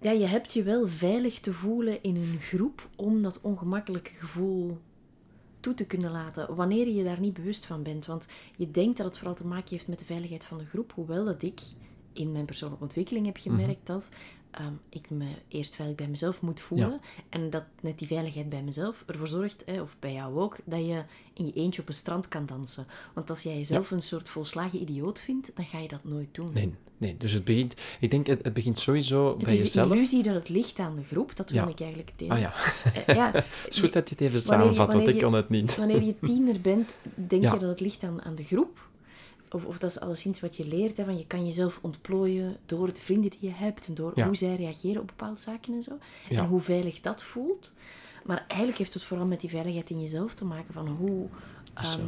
[0.00, 4.78] ja, je hebt je wel veilig te voelen in een groep om dat ongemakkelijke gevoel
[5.60, 8.06] toe te kunnen laten, wanneer je je daar niet bewust van bent.
[8.06, 10.92] Want je denkt dat het vooral te maken heeft met de veiligheid van de groep,
[10.92, 11.60] hoewel dat ik
[12.12, 14.08] in mijn persoonlijke ontwikkeling heb gemerkt dat
[14.50, 18.62] ehm, ik me eerst veilig bij mezelf moet voelen en dat net die veiligheid bij
[18.62, 21.02] mezelf ervoor zorgt, hè, of bij jou ook, dat je
[21.34, 22.86] in je eentje op een strand kan dansen.
[23.14, 26.50] Want als jij jezelf een soort volslagen idioot vindt, dan ga je dat nooit doen.
[26.52, 27.16] Nee, nee.
[27.16, 27.74] Dus het begint...
[28.00, 29.92] Ik denk, het, het begint sowieso Het bij is de jezelf.
[29.92, 31.68] illusie dat het ligt aan de groep, dat wil Ja.
[31.68, 32.34] ik eigenlijk delen.
[32.34, 32.52] Ah ja,
[33.06, 35.48] Eh, ja, het is goed dat je het even samenvat, want ik je- kon het
[35.48, 35.76] niet.
[35.76, 38.87] Wanneer je tiener bent, denk je dat het ligt aan, aan de groep.
[39.50, 42.92] Of, of dat is alleszins wat je leert, hè, van je kan jezelf ontplooien door
[42.92, 44.26] de vrienden die je hebt en door Ja.
[44.26, 45.98] hoe zij reageren op bepaalde zaken en zo.
[46.28, 46.38] Ja.
[46.42, 47.72] En hoe veilig dat voelt.
[48.24, 51.26] Maar eigenlijk heeft het vooral met die veiligheid in jezelf te maken, van hoe,
[51.74, 52.00] ehm,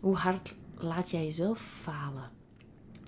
[0.00, 2.30] hoe hard laat jij jezelf falen.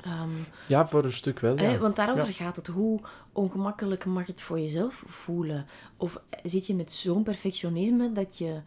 [0.05, 0.31] Ehm,
[0.69, 1.79] Ja, voor een stuk wel, ja.
[1.79, 2.33] Want daarover Ja.
[2.33, 2.67] gaat het.
[2.67, 3.01] Hoe
[3.33, 5.67] ongemakkelijk mag het voor jezelf voelen?
[5.97, 8.61] Of zit je met zo'n perfectionisme dat je,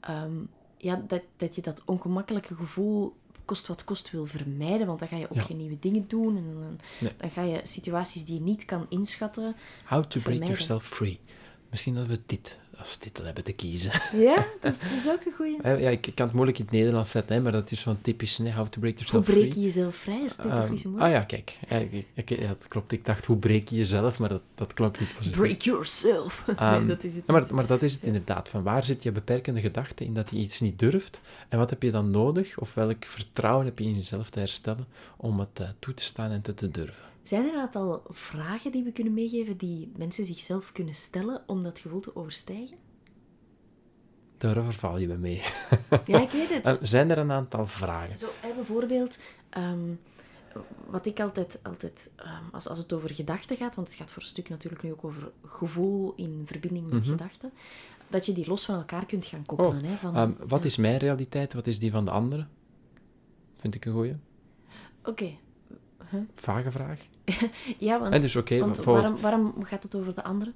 [0.00, 0.32] ehm,
[0.76, 3.16] ja, dat, dat je dat ongemakkelijke gevoel
[3.48, 4.86] kost wat kost wil vermijden?
[4.86, 5.42] Want dan ga je ook Ja.
[5.42, 6.36] geen nieuwe dingen doen.
[6.36, 7.12] En dan, Nee.
[7.16, 9.56] dan ga je situaties die je niet kan inschatten.
[9.84, 11.18] How to break yourself free.
[11.70, 13.90] Misschien dat we dit als titel hebben te kiezen.
[14.12, 15.56] Ja, dat is, dat is ook een goeie.
[15.62, 17.80] Hè, ja, ik, ik kan het moeilijk in het Nederlands zetten, hè, maar dat is
[17.80, 19.54] zo'n typisch, how to break Hoe yourself breek free.
[19.54, 20.22] je jezelf vrij?
[20.24, 21.14] Is dat toch niet zo ah moeilijk?
[21.14, 21.58] ja, kijk.
[21.68, 21.76] Ja,
[22.14, 22.92] ik- ja, dat klopt.
[22.92, 24.18] Ik dacht, hoe breek je jezelf?
[24.18, 25.38] Maar dat, dat klonk niet positief.
[25.40, 26.44] Break yourself.
[26.56, 28.48] Ehm, nee, dat is het Ja, maar, maar dat is het inderdaad.
[28.48, 31.20] Van waar zit je beperkende gedachte in dat je iets niet durft?
[31.48, 32.58] En wat heb je dan nodig?
[32.58, 36.30] Of welk vertrouwen heb je in jezelf te herstellen om het eh, toe te staan
[36.30, 37.04] en te, te durven?
[37.28, 41.62] Zijn er een aantal vragen die we kunnen meegeven die mensen zichzelf kunnen stellen om
[41.62, 42.76] dat gevoel te overstijgen?
[44.38, 45.42] Daar verval je me mee.
[46.04, 46.64] Ja, ik weet het.
[46.66, 48.18] Eh, zijn er een aantal vragen?
[48.18, 49.94] Zo, hè, bijvoorbeeld, ehm,
[50.86, 54.22] wat ik altijd, altijd ehm, als, als het over gedachten gaat, want het gaat voor
[54.22, 57.52] een stuk natuurlijk nu ook over gevoel in verbinding met gedachten,
[58.08, 59.76] dat je die los van elkaar kunt gaan koppelen.
[59.76, 59.84] Mhm.
[59.84, 61.52] Oh, hè, van, Ehm, wat ja, is mijn realiteit?
[61.52, 62.48] Wat is die van de anderen?
[63.56, 64.16] Vind ik een goeie.
[65.04, 65.36] Oké,
[66.34, 67.00] Vage vraag.
[67.78, 70.54] ja, want, En dus oké, waarom, waarom gaat het over de anderen?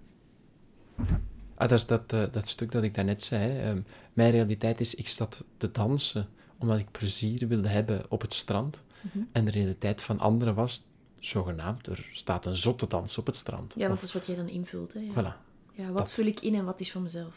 [1.55, 3.51] Ah, dat is dat, eh, dat stuk dat ik daarnet zei.
[3.51, 3.71] hè.
[3.71, 3.81] Ehm,
[4.13, 8.83] mijn realiteit is, ik sta te dansen omdat ik plezier wilde hebben op het strand.
[9.01, 9.19] Mhm.
[9.33, 10.89] En de realiteit van anderen was,
[11.19, 13.75] zogenaamd, er staat een zotte dans op het strand.
[13.77, 14.93] Ja, want Of- dat is wat jij dan invult.
[14.93, 15.11] Hè, ja.
[15.13, 15.37] Voilà.
[15.73, 16.11] ja, wat dat.
[16.13, 17.35] vul ik in en wat is van mezelf?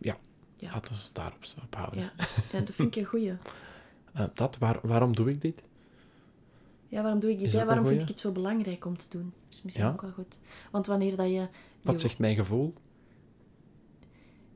[0.00, 0.16] Ja,
[0.56, 0.70] Ja.
[0.72, 2.00] laten we het daarop op houden.
[2.00, 2.12] Ja,
[2.52, 3.32] ja dat vind ik een goeie.
[4.12, 5.62] Eh, dat, waar, waarom doe ik dit?
[6.92, 7.52] Ja, waarom doe ik dit?
[7.52, 9.32] Ja, waarom vind ik het zo belangrijk om te doen?
[9.48, 9.92] Dat is misschien Ja.
[9.92, 10.38] ook wel goed.
[10.70, 11.48] Want wanneer dat je...
[11.82, 12.74] Wat je- zegt mijn gevoel?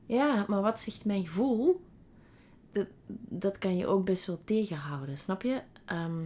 [0.05, 1.81] Ja, maar wat zegt mijn gevoel?
[2.71, 2.87] Dat,
[3.29, 5.61] dat kan je ook best wel tegenhouden, snap je?
[5.85, 6.23] Ehm,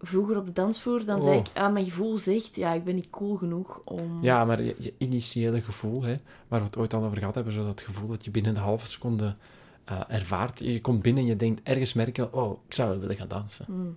[0.00, 1.40] vroeger op de dansvloer, dan zei Oh.
[1.46, 1.56] ik...
[1.58, 4.22] Ah, mijn gevoel zegt, ja, ik ben niet cool genoeg om...
[4.22, 6.14] Ja, maar je, je initiële gevoel, hè,
[6.48, 8.62] waar we het ooit al over gehad hebben, zo dat gevoel dat je binnen een
[8.62, 9.36] halve seconde
[9.84, 10.58] eh, ervaart.
[10.58, 13.64] Je komt binnen en je denkt ergens merken, oh, ik zou wel willen gaan dansen.
[13.68, 13.96] Mm,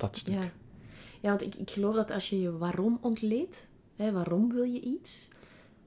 [0.00, 0.34] Dat stuk.
[0.34, 0.50] ja.
[1.20, 4.80] ja, want ik, ik geloof dat als je je waarom ontleedt, hè, waarom wil je
[4.80, 5.28] iets,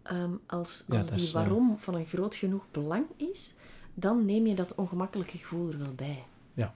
[0.03, 3.55] ehm, als, die is, waarom van een groot genoeg belang is,
[3.93, 6.23] dan neem je dat ongemakkelijke gevoel er wel bij.
[6.53, 6.73] Ja.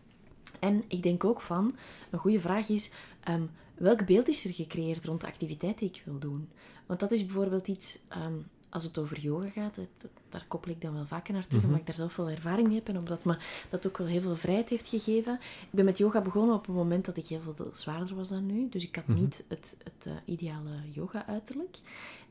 [0.59, 1.75] En ik denk ook van,
[2.09, 2.91] een goede vraag is,
[3.23, 3.43] ehm,
[3.75, 6.49] welk beeld is er gecreëerd rond de activiteit die ik wil doen?
[6.85, 8.37] Want dat is bijvoorbeeld iets, ehm,
[8.69, 11.65] als het over yoga gaat, het- daar koppel ik dan wel vaker naartoe, Mhm.
[11.65, 13.37] omdat ik daar zelf wel ervaring mee heb en omdat me
[13.69, 15.33] dat ook wel heel veel vrijheid heeft gegeven.
[15.41, 18.45] Ik ben met yoga begonnen op een moment dat ik heel veel zwaarder was dan
[18.45, 19.19] nu, dus ik had Mhm.
[19.19, 21.77] niet het, het eh, ideale yoga-uiterlijk.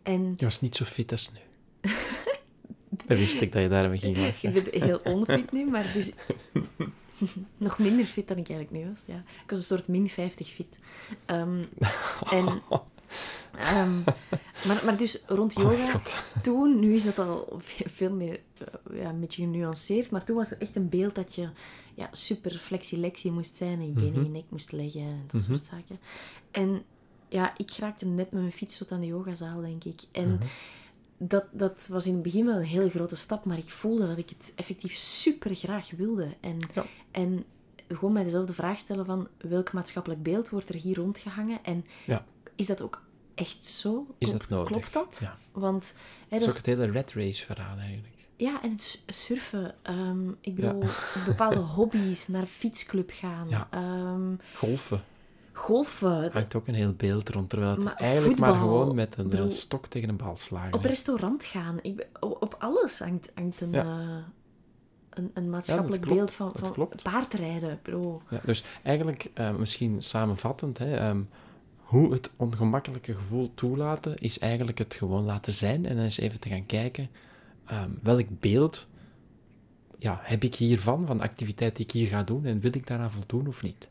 [0.03, 1.38] En Je was niet zo fit als nu.
[3.07, 4.57] Dan wist ik dat je daarmee ging lachen.
[4.57, 6.12] Ik ben heel onfit nu, maar dus
[7.57, 9.05] nog minder fit dan ik eigenlijk nu was.
[9.07, 9.16] Ja.
[9.16, 10.79] Ik was een soort min 50 fit.
[11.27, 11.64] Ehm,
[12.31, 12.62] en,
[13.59, 14.01] ehm,
[14.66, 16.01] maar, maar dus rond Oh yoga,
[16.42, 20.37] toen, nu is dat al ve- veel meer eh, ja, een beetje genuanceerd, maar toen
[20.37, 21.49] was er echt een beeld dat je
[21.95, 25.40] ja, super flexilexie moest zijn en je benen in je nek moest leggen en dat
[25.40, 25.51] Mhm.
[25.55, 25.99] soort zaken.
[26.51, 26.83] En
[27.29, 30.01] ja, ik raakte net met mijn fiets tot aan de yogazaal, denk ik.
[30.12, 30.45] En Mhm.
[31.19, 34.19] dat, dat was in het begin wel een hele grote stap, maar ik voelde dat
[34.19, 36.29] ik het effectief super graag wilde.
[36.40, 36.85] En, Ja.
[37.11, 37.45] en
[37.88, 42.25] gewoon mij dezelfde vraag stellen van welk maatschappelijk beeld wordt er hier rondgehangen en Ja,
[42.57, 43.03] is dat ook
[43.35, 44.07] echt zo?
[44.19, 44.71] Is Klopt- dat nodig?
[44.90, 45.19] Klopt dat?
[45.23, 45.37] Ja.
[45.53, 45.95] Want
[46.29, 48.14] hè, dat is ook het hele red race verhaal eigenlijk.
[48.37, 49.75] ja, en het surfen.
[49.83, 50.88] ehm, ik bedoel, Ja.
[51.27, 53.69] bepaalde hobby's, naar een fietsclub gaan, Ja.
[53.71, 55.01] ehm, Golfen
[55.53, 56.33] golfen.
[56.33, 59.47] hangt ook een heel beeld rond, terwijl het Maar eigenlijk maar gewoon met een bedoel,
[59.47, 61.79] eh, stok tegen een bal slagen Op restaurant gaan.
[61.83, 63.83] Ik, ben- op, alles hangt, hangt een, Ja.
[63.85, 64.16] eh,
[65.11, 66.53] een, een maatschappelijk beeld van,
[67.03, 67.81] paardrijden.
[68.31, 71.21] Ja, dus eigenlijk, eh, misschien samenvattend, hè, ehm,
[71.87, 76.40] hoe het ongemakkelijke gevoel toelaten, is eigenlijk het gewoon laten zijn en dan eens even
[76.40, 77.09] te gaan kijken
[77.66, 78.88] ehm, welk beeld
[79.99, 82.87] ja, heb ik hiervan, van de activiteit die ik hier ga doen, en wil ik
[82.87, 83.90] daaraan voldoen of niet?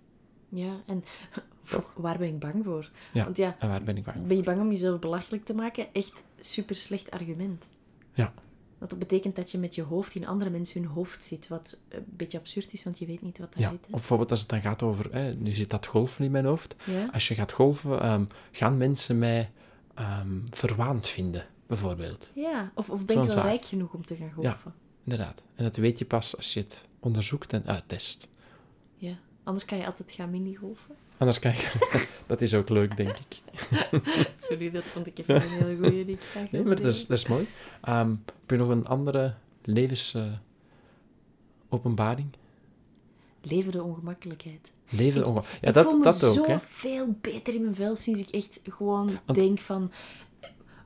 [0.50, 1.04] Ja, en
[1.70, 1.94] Toch?
[1.96, 2.92] waar ben ik bang voor?
[3.14, 4.28] Ja, Want ja, en waar ben ik bang voor?
[4.28, 5.94] ben je bang om jezelf belachelijk te maken?
[5.94, 7.66] Echt super slecht argument.
[8.14, 8.34] Ja,
[8.78, 11.78] Want dat betekent dat je met je hoofd in andere mensen hun hoofd zit, wat
[11.90, 13.70] een beetje absurd is, want je weet niet wat daar ja.
[13.70, 13.80] zit.
[13.80, 13.92] Of Hè?
[13.92, 17.10] bijvoorbeeld als het dan gaat over, hè, nu zit dat golfen in mijn hoofd, Ja?
[17.14, 19.52] als je gaat golven, ehm, gaan mensen mij
[19.94, 22.32] ehm, verwaand vinden, bijvoorbeeld.
[22.36, 23.44] ja, of, of ben ik wel zaak.
[23.44, 24.74] rijk genoeg om te gaan golfen?
[25.04, 25.44] Inderdaad.
[25.56, 28.28] En dat weet je pas als je het onderzoekt en uittest.
[28.96, 29.18] Ja.
[29.44, 30.96] Anders kan je altijd gaan minigolfen.
[31.18, 31.52] Anders kan
[31.92, 32.10] ik...
[32.28, 33.42] dat is ook leuk, denk ik.
[34.48, 37.08] Sorry, dat vond ik even een hele goeie die ik graag Nee, maar dat is,
[37.08, 37.48] dat is mooi.
[37.82, 40.40] Ehm, heb je nog een andere levensopenbaring?
[41.70, 42.30] openbaring
[43.42, 44.72] Leven de ongemakkelijkheid.
[44.90, 46.60] Leven Ik- onge- Ja, ik dat, voel me dat ook, zo hè.
[46.60, 49.92] veel beter in mijn vel sinds ik echt gewoon Want- denk van...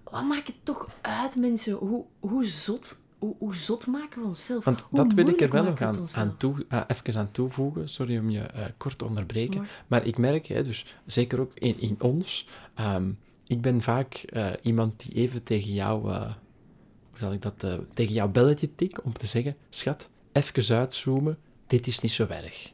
[0.03, 1.73] Wat maakt het toch uit, mensen?
[1.73, 4.63] Hoe, hoe, zot, hoe, hoe zot maken we onszelf?
[4.63, 7.89] Want Hoe dat wil ik er wel nog aan, aan, toe, eh, even aan toevoegen.
[7.89, 9.57] Sorry om je eh, kort te onderbreken.
[9.57, 9.69] Mooi.
[9.87, 13.11] Maar ik merk, hè, dus zeker ook in, in ons, ehm,
[13.47, 18.29] ik ben vaak eh, iemand die even tegen jou, hoe zal ik dat, tegen jouw
[18.29, 22.73] belletje tik om te zeggen, schat, even uitzoomen, dit is niet zo erg.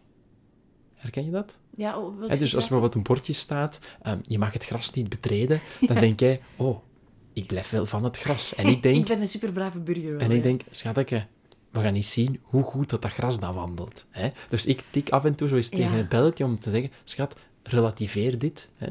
[0.93, 1.59] Herken je dat?
[1.75, 4.65] Ja, oh, welke Hè, dus als er bijvoorbeeld een bordje staat, ehm, je mag het
[4.65, 6.77] gras niet betreden, dan denk jij, oh,
[7.35, 8.55] ik blijf wel van het gras.
[8.55, 10.11] En ik denk, Ik ben een superbrave burger.
[10.11, 10.43] wel, en ik ja.
[10.43, 11.25] denk, schatje,
[11.71, 14.05] we gaan niet zien hoe goed dat, dat gras dan wandelt.
[14.09, 14.29] Hè?
[14.49, 15.97] Dus ik tik af en toe zo eens tegen Ja.
[15.97, 18.69] het belletje om te zeggen, schat, relativeer dit.
[18.77, 18.87] Hè?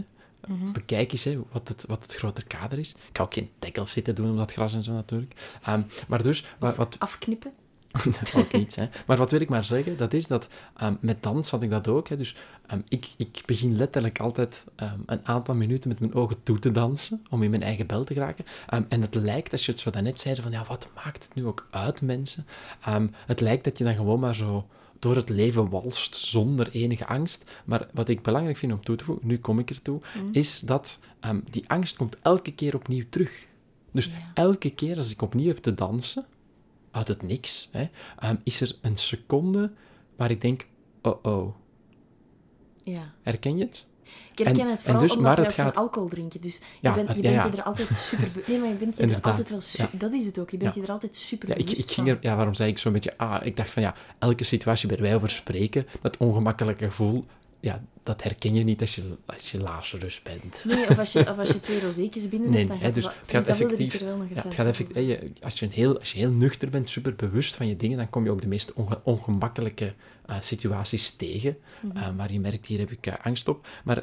[0.46, 0.72] Mhm.
[0.72, 2.90] Bekijk eens hè, wat, het, wat het groter kader is.
[2.90, 5.34] Ik ga ook geen tackles zitten doen om dat gras en zo natuurlijk.
[5.62, 7.52] Ehm, maar dus, wat, wat, Afknippen?
[8.36, 8.74] ook niet.
[8.74, 8.88] Hè.
[9.06, 11.88] Maar wat wil ik maar zeggen, dat is dat ehm, met dans had ik dat
[11.88, 12.08] ook.
[12.08, 12.16] Hè.
[12.16, 12.34] Dus
[12.66, 16.72] ehm, ik, ik begin letterlijk altijd ehm, een aantal minuten met mijn ogen toe te
[16.72, 18.44] dansen, om in mijn eigen bel te geraken.
[18.88, 21.46] En het lijkt, als je het zo daarnet zei, van ja, wat maakt het nu
[21.46, 22.46] ook uit, mensen?
[23.26, 24.66] Het lijkt dat je dan gewoon maar zo
[24.98, 27.50] door het leven walst zonder enige angst.
[27.64, 30.00] Maar wat ik belangrijk vind om toe te voegen, nu kom ik ertoe,
[30.32, 30.98] is dat
[31.50, 33.46] die angst komt elke keer opnieuw terug.
[33.92, 34.12] Dus Ja.
[34.34, 36.26] elke keer als ik opnieuw heb te dansen,
[36.94, 37.84] uit het niks, hè,
[38.18, 39.72] ehm, is er een seconde
[40.16, 40.66] waar ik denk,
[41.02, 41.54] oh oh,
[42.84, 43.12] Ja.
[43.22, 43.86] herken je het?
[44.32, 46.40] Ik herken En- het vooral dus- omdat wij het ook geen gaat- alcohol drinken.
[46.40, 47.50] Dus je bent, je, ja, bent ja.
[47.50, 48.28] je er altijd super...
[48.46, 49.60] Nee, maar je bent je er altijd wel...
[49.60, 49.84] su-.
[49.92, 50.50] Dat is het ook.
[50.50, 52.78] Je bent je er altijd super Ja, ik, ik ging er, ja, waarom zei ik
[52.78, 56.84] zo'n beetje, ah, ik dacht van ja, elke situatie waar wij over spreken, dat ongemakkelijke
[56.84, 57.24] gevoel,
[57.64, 60.64] ja, dat herken je niet als je, als je Lazarus bent.
[60.68, 63.04] Nee, of als je, of als je twee rozeetjes binnen Nee, hebt, dan gaat dus
[63.04, 65.30] het gaat dus dat effectief- er wel nog Ja, het gaat uit effect, hè, je,
[65.42, 68.10] als, je een heel, als je heel nuchter bent, super bewust van je dingen, dan
[68.10, 69.94] kom je ook de meest onge- ongemakkelijke
[70.26, 71.56] eh, situaties tegen.
[71.82, 71.96] Mhm.
[71.96, 73.66] eh, waar je merkt, hier heb ik eh, angst op.
[73.84, 74.02] Maar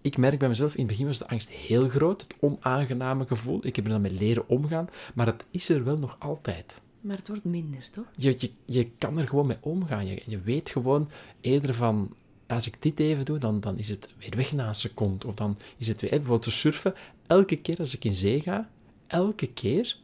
[0.00, 3.66] ik merk bij mezelf, in het begin was de angst heel groot, het onaangename gevoel.
[3.66, 6.80] Ik heb er dan mee leren omgaan, maar het is er wel nog altijd.
[7.00, 8.04] Maar het wordt minder, toch?
[8.16, 10.06] Je, je, je kan er gewoon mee omgaan.
[10.06, 11.08] Je, je weet gewoon
[11.40, 12.14] eerder van,
[12.54, 15.26] als ik dit even doe, dan, dan is het weer weg na een seconde.
[15.26, 16.94] Of dan is het weer, bijvoorbeeld te surfen.
[17.26, 18.68] Elke keer als ik in zee ga,
[19.06, 19.96] elke keer,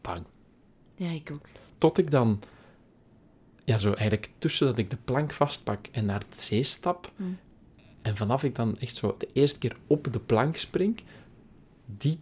[0.00, 0.24] bang.
[0.94, 1.46] Ja, ik ook.
[1.78, 2.40] Tot ik dan,
[3.64, 7.12] ja, zo eigenlijk tussen dat ik de plank vastpak en naar de zee stap.
[7.16, 7.38] Mm.
[8.02, 11.02] En vanaf ik dan echt zo de eerste keer op de plank spring,
[11.86, 12.18] die,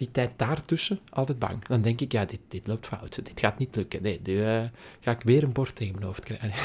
[0.00, 1.64] die tijd daartussen, altijd bang.
[1.64, 3.14] Dan denk ik, ja, dit, dit loopt fout.
[3.24, 4.02] Dit gaat niet lukken.
[4.02, 4.64] Nee, nu eh,
[5.00, 6.50] ga ik weer een bord tegen mijn hoofd krijgen.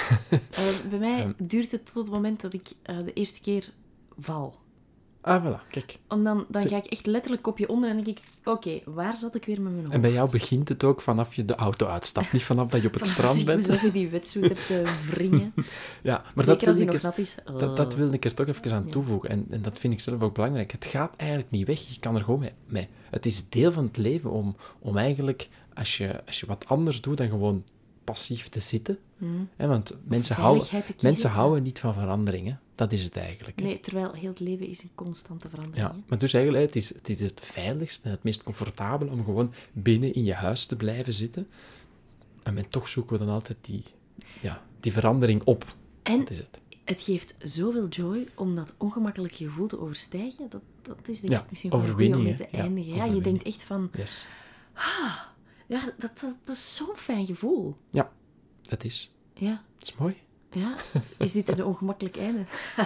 [0.51, 1.31] Eh, bij mij Ehm.
[1.37, 3.69] duurt het tot het moment dat ik eh, de eerste keer
[4.17, 4.55] val.
[5.25, 5.97] Ah, voilà, kijk.
[6.07, 9.35] Om dan, dan ga ik echt letterlijk kopje onder en denk ik, oké, waar zat
[9.35, 9.91] ik weer met mijn hoofd?
[9.93, 12.31] En bij jou begint het ook vanaf je de auto uitstapt.
[12.33, 13.67] Niet vanaf dat je op het Vanaf als strand bent.
[13.67, 15.53] mezelf in die wetsuit heb te wringen.
[16.03, 17.35] Ja, maar dat Zeker als wil, die ik nog er, nat is.
[17.59, 17.99] dat, dat Oh.
[17.99, 19.29] wil ik er toch even aan toevoegen.
[19.29, 20.71] En, en dat vind ik zelf ook belangrijk.
[20.71, 21.79] Het gaat eigenlijk niet weg.
[21.93, 22.51] Je kan er gewoon mee.
[22.67, 22.87] mee.
[23.09, 27.01] Het is deel van het leven om, om eigenlijk, als je, als je wat anders
[27.01, 27.63] doet dan gewoon
[28.05, 28.99] passief te zitten.
[29.17, 29.49] Hmm.
[29.55, 30.67] Hè, want mensen houden,
[31.01, 32.59] mensen houden niet van veranderingen.
[32.75, 33.59] Dat is het eigenlijk.
[33.59, 33.65] hè.
[33.65, 35.87] Nee, terwijl heel het leven is een constante verandering.
[35.87, 35.99] Ja, hè.
[36.07, 39.53] maar dus eigenlijk, het is, het is het veiligste en het meest comfortabel om gewoon
[39.73, 41.47] binnen in je huis te blijven zitten.
[42.43, 43.83] En, toch zoeken we dan altijd die,
[44.41, 45.75] ja, die verandering op.
[46.03, 46.61] En Dat is het.
[46.83, 50.49] het geeft zoveel joy om dat ongemakkelijke gevoel te overstijgen.
[50.49, 52.47] Dat, dat is denk Ja, ik misschien wel om mee te.
[52.51, 52.95] Ja, eindigen.
[52.95, 54.27] Ja, je denkt echt van, Yes.
[55.65, 57.75] Ja, dat, dat, dat is zo'n fijn gevoel.
[57.91, 58.11] Ja,
[58.61, 59.11] dat is.
[59.33, 60.17] Ja, Dat is mooi.
[60.51, 60.75] ja.
[61.17, 62.43] Is dit een ongemakkelijk einde?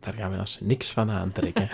[0.00, 1.68] Daar gaan we ons niks van aantrekken.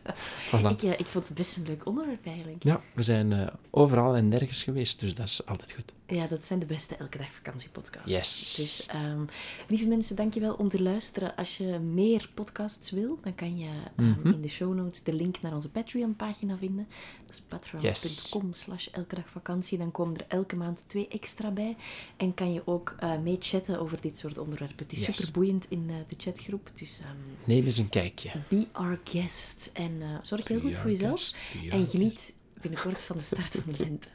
[0.50, 0.68] voilà.
[0.70, 2.62] Ik, eh, ik vond het best een leuk onderwerp eigenlijk.
[2.62, 5.94] Ja, we zijn eh, overal en nergens geweest, dus dat is altijd goed.
[6.10, 8.10] Ja, dat zijn de beste Elke Dag Vakantiepodcasts.
[8.10, 8.54] Yes.
[8.54, 9.24] Dus, ehm,
[9.68, 11.36] lieve mensen, dankjewel om te luisteren.
[11.36, 14.26] Als je meer podcasts wil, dan kan je ehm, Mhm.
[14.28, 16.88] in de show notes de link naar onze Patreon-pagina vinden.
[17.26, 19.78] Dat is patreon.com slash elke dag vakantie.
[19.78, 21.76] Dan komen er elke maand twee extra bij.
[22.16, 24.76] En kan je ook eh mee chatten over dit soort onderwerpen.
[24.86, 25.16] Het is Yes.
[25.16, 26.70] super boeiend in eh, de chatgroep.
[26.74, 27.10] Dus ehm,
[27.44, 28.30] Neem eens een kijkje.
[28.48, 29.70] be our guest.
[29.72, 31.32] En eh, zorg heel goed voor jezelf.
[31.70, 34.08] En geniet binnenkort van de start van de lente.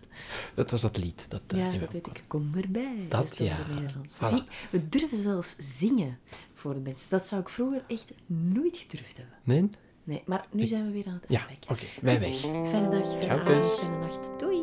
[0.55, 1.25] Dat was dat lied.
[1.29, 2.23] Dat, eh, Ja, dat weet ik.
[2.27, 3.05] Kom erbij.
[3.09, 3.57] Dat, is ja.
[4.15, 4.27] Voilà.
[4.29, 6.19] Zie, we durven zelfs zingen
[6.53, 7.09] voor de mensen.
[7.09, 9.35] Dat zou ik vroeger echt nooit gedurfd hebben.
[9.43, 9.69] Nee?
[10.03, 11.69] Nee, maar nu zijn we weer aan het Ja, uitwijken.
[11.69, 11.85] oké.
[12.01, 12.35] Wij weg.
[12.35, 14.39] Fijne dag, fijne avond, fijne nacht.
[14.39, 14.61] Doei!